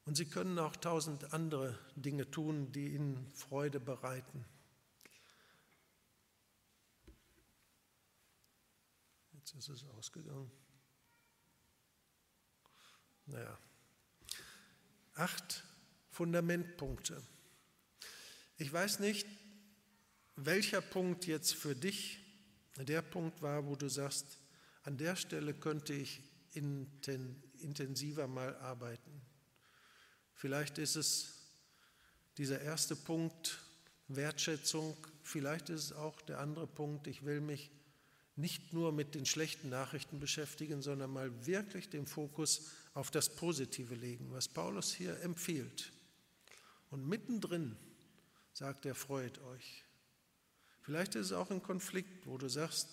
Und 0.06 0.16
Sie 0.16 0.26
können 0.26 0.60
auch 0.60 0.76
tausend 0.76 1.34
andere 1.34 1.80
Dinge 1.96 2.30
tun, 2.30 2.72
die 2.72 2.94
Ihnen 2.94 3.32
Freude 3.32 3.80
bereiten. 3.80 4.46
Jetzt 9.32 9.56
ist 9.56 9.70
es 9.70 9.84
ausgegangen. 9.86 10.52
Naja, 13.26 13.58
acht 15.16 15.64
Fundamentpunkte. 16.10 17.22
Ich 18.58 18.72
weiß 18.72 19.00
nicht, 19.00 19.28
welcher 20.36 20.82
Punkt 20.82 21.26
jetzt 21.26 21.54
für 21.54 21.76
dich 21.76 22.20
der 22.78 23.02
Punkt 23.02 23.42
war, 23.42 23.66
wo 23.66 23.76
du 23.76 23.90
sagst, 23.90 24.38
an 24.84 24.98
der 24.98 25.16
Stelle 25.16 25.54
könnte 25.54 25.94
ich 25.94 26.22
intensiver 26.54 28.28
mal 28.28 28.56
arbeiten. 28.58 29.22
Vielleicht 30.34 30.78
ist 30.78 30.96
es 30.96 31.36
dieser 32.38 32.62
erste 32.62 32.96
Punkt, 32.96 33.60
Wertschätzung, 34.08 34.98
vielleicht 35.24 35.70
ist 35.70 35.86
es 35.86 35.94
auch 35.94 36.22
der 36.22 36.40
andere 36.40 36.68
Punkt, 36.68 37.08
ich 37.08 37.24
will 37.26 37.42
mich 37.42 37.72
nicht 38.36 38.74
nur 38.74 38.92
mit 38.92 39.16
den 39.16 39.26
schlechten 39.26 39.70
Nachrichten 39.70 40.20
beschäftigen, 40.20 40.82
sondern 40.82 41.12
mal 41.12 41.46
wirklich 41.46 41.90
den 41.90 42.08
Fokus 42.08 42.72
auf 42.94 43.12
das 43.12 43.36
Positive 43.36 43.96
legen, 43.96 44.32
was 44.32 44.48
Paulus 44.48 44.94
hier 44.94 45.20
empfiehlt. 45.22 45.92
Und 46.90 47.08
mittendrin 47.08 47.76
sagt 48.54 48.86
er, 48.86 48.96
freut 48.96 49.40
euch. 49.40 49.84
Vielleicht 50.82 51.16
ist 51.16 51.28
es 51.28 51.32
auch 51.32 51.50
ein 51.50 51.64
Konflikt, 51.64 52.28
wo 52.28 52.38
du 52.38 52.50
sagst, 52.50 52.90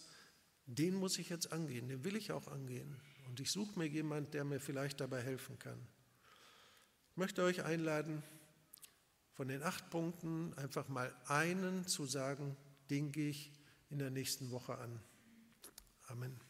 den 0.67 0.95
muss 0.95 1.19
ich 1.19 1.29
jetzt 1.29 1.53
angehen, 1.53 1.89
den 1.89 2.05
will 2.05 2.17
ich 2.17 2.33
auch 2.33 2.49
angehen. 2.49 3.01
Und 3.29 3.41
ich 3.41 3.51
suche 3.51 3.79
mir 3.79 3.87
jemand, 3.87 4.33
der 4.35 4.45
mir 4.45 4.61
vielleicht 4.61 5.01
dabei 5.01 5.23
helfen 5.23 5.59
kann. 5.59 5.87
Ich 7.11 7.17
möchte 7.17 7.43
euch 7.43 7.65
einladen, 7.65 8.23
von 9.35 9.49
den 9.49 9.63
acht 9.63 9.91
Punkten 9.91 10.55
einfach 10.55 10.89
mal 10.89 11.15
einen 11.27 11.87
zu 11.87 12.07
sagen, 12.07 12.57
den 12.91 13.13
gehe 13.13 13.31
ich 13.31 13.53
in 13.89 13.99
der 13.99 14.11
nächsten 14.11 14.51
Woche 14.51 14.79
an. 14.79 15.01
Amen. 16.09 16.50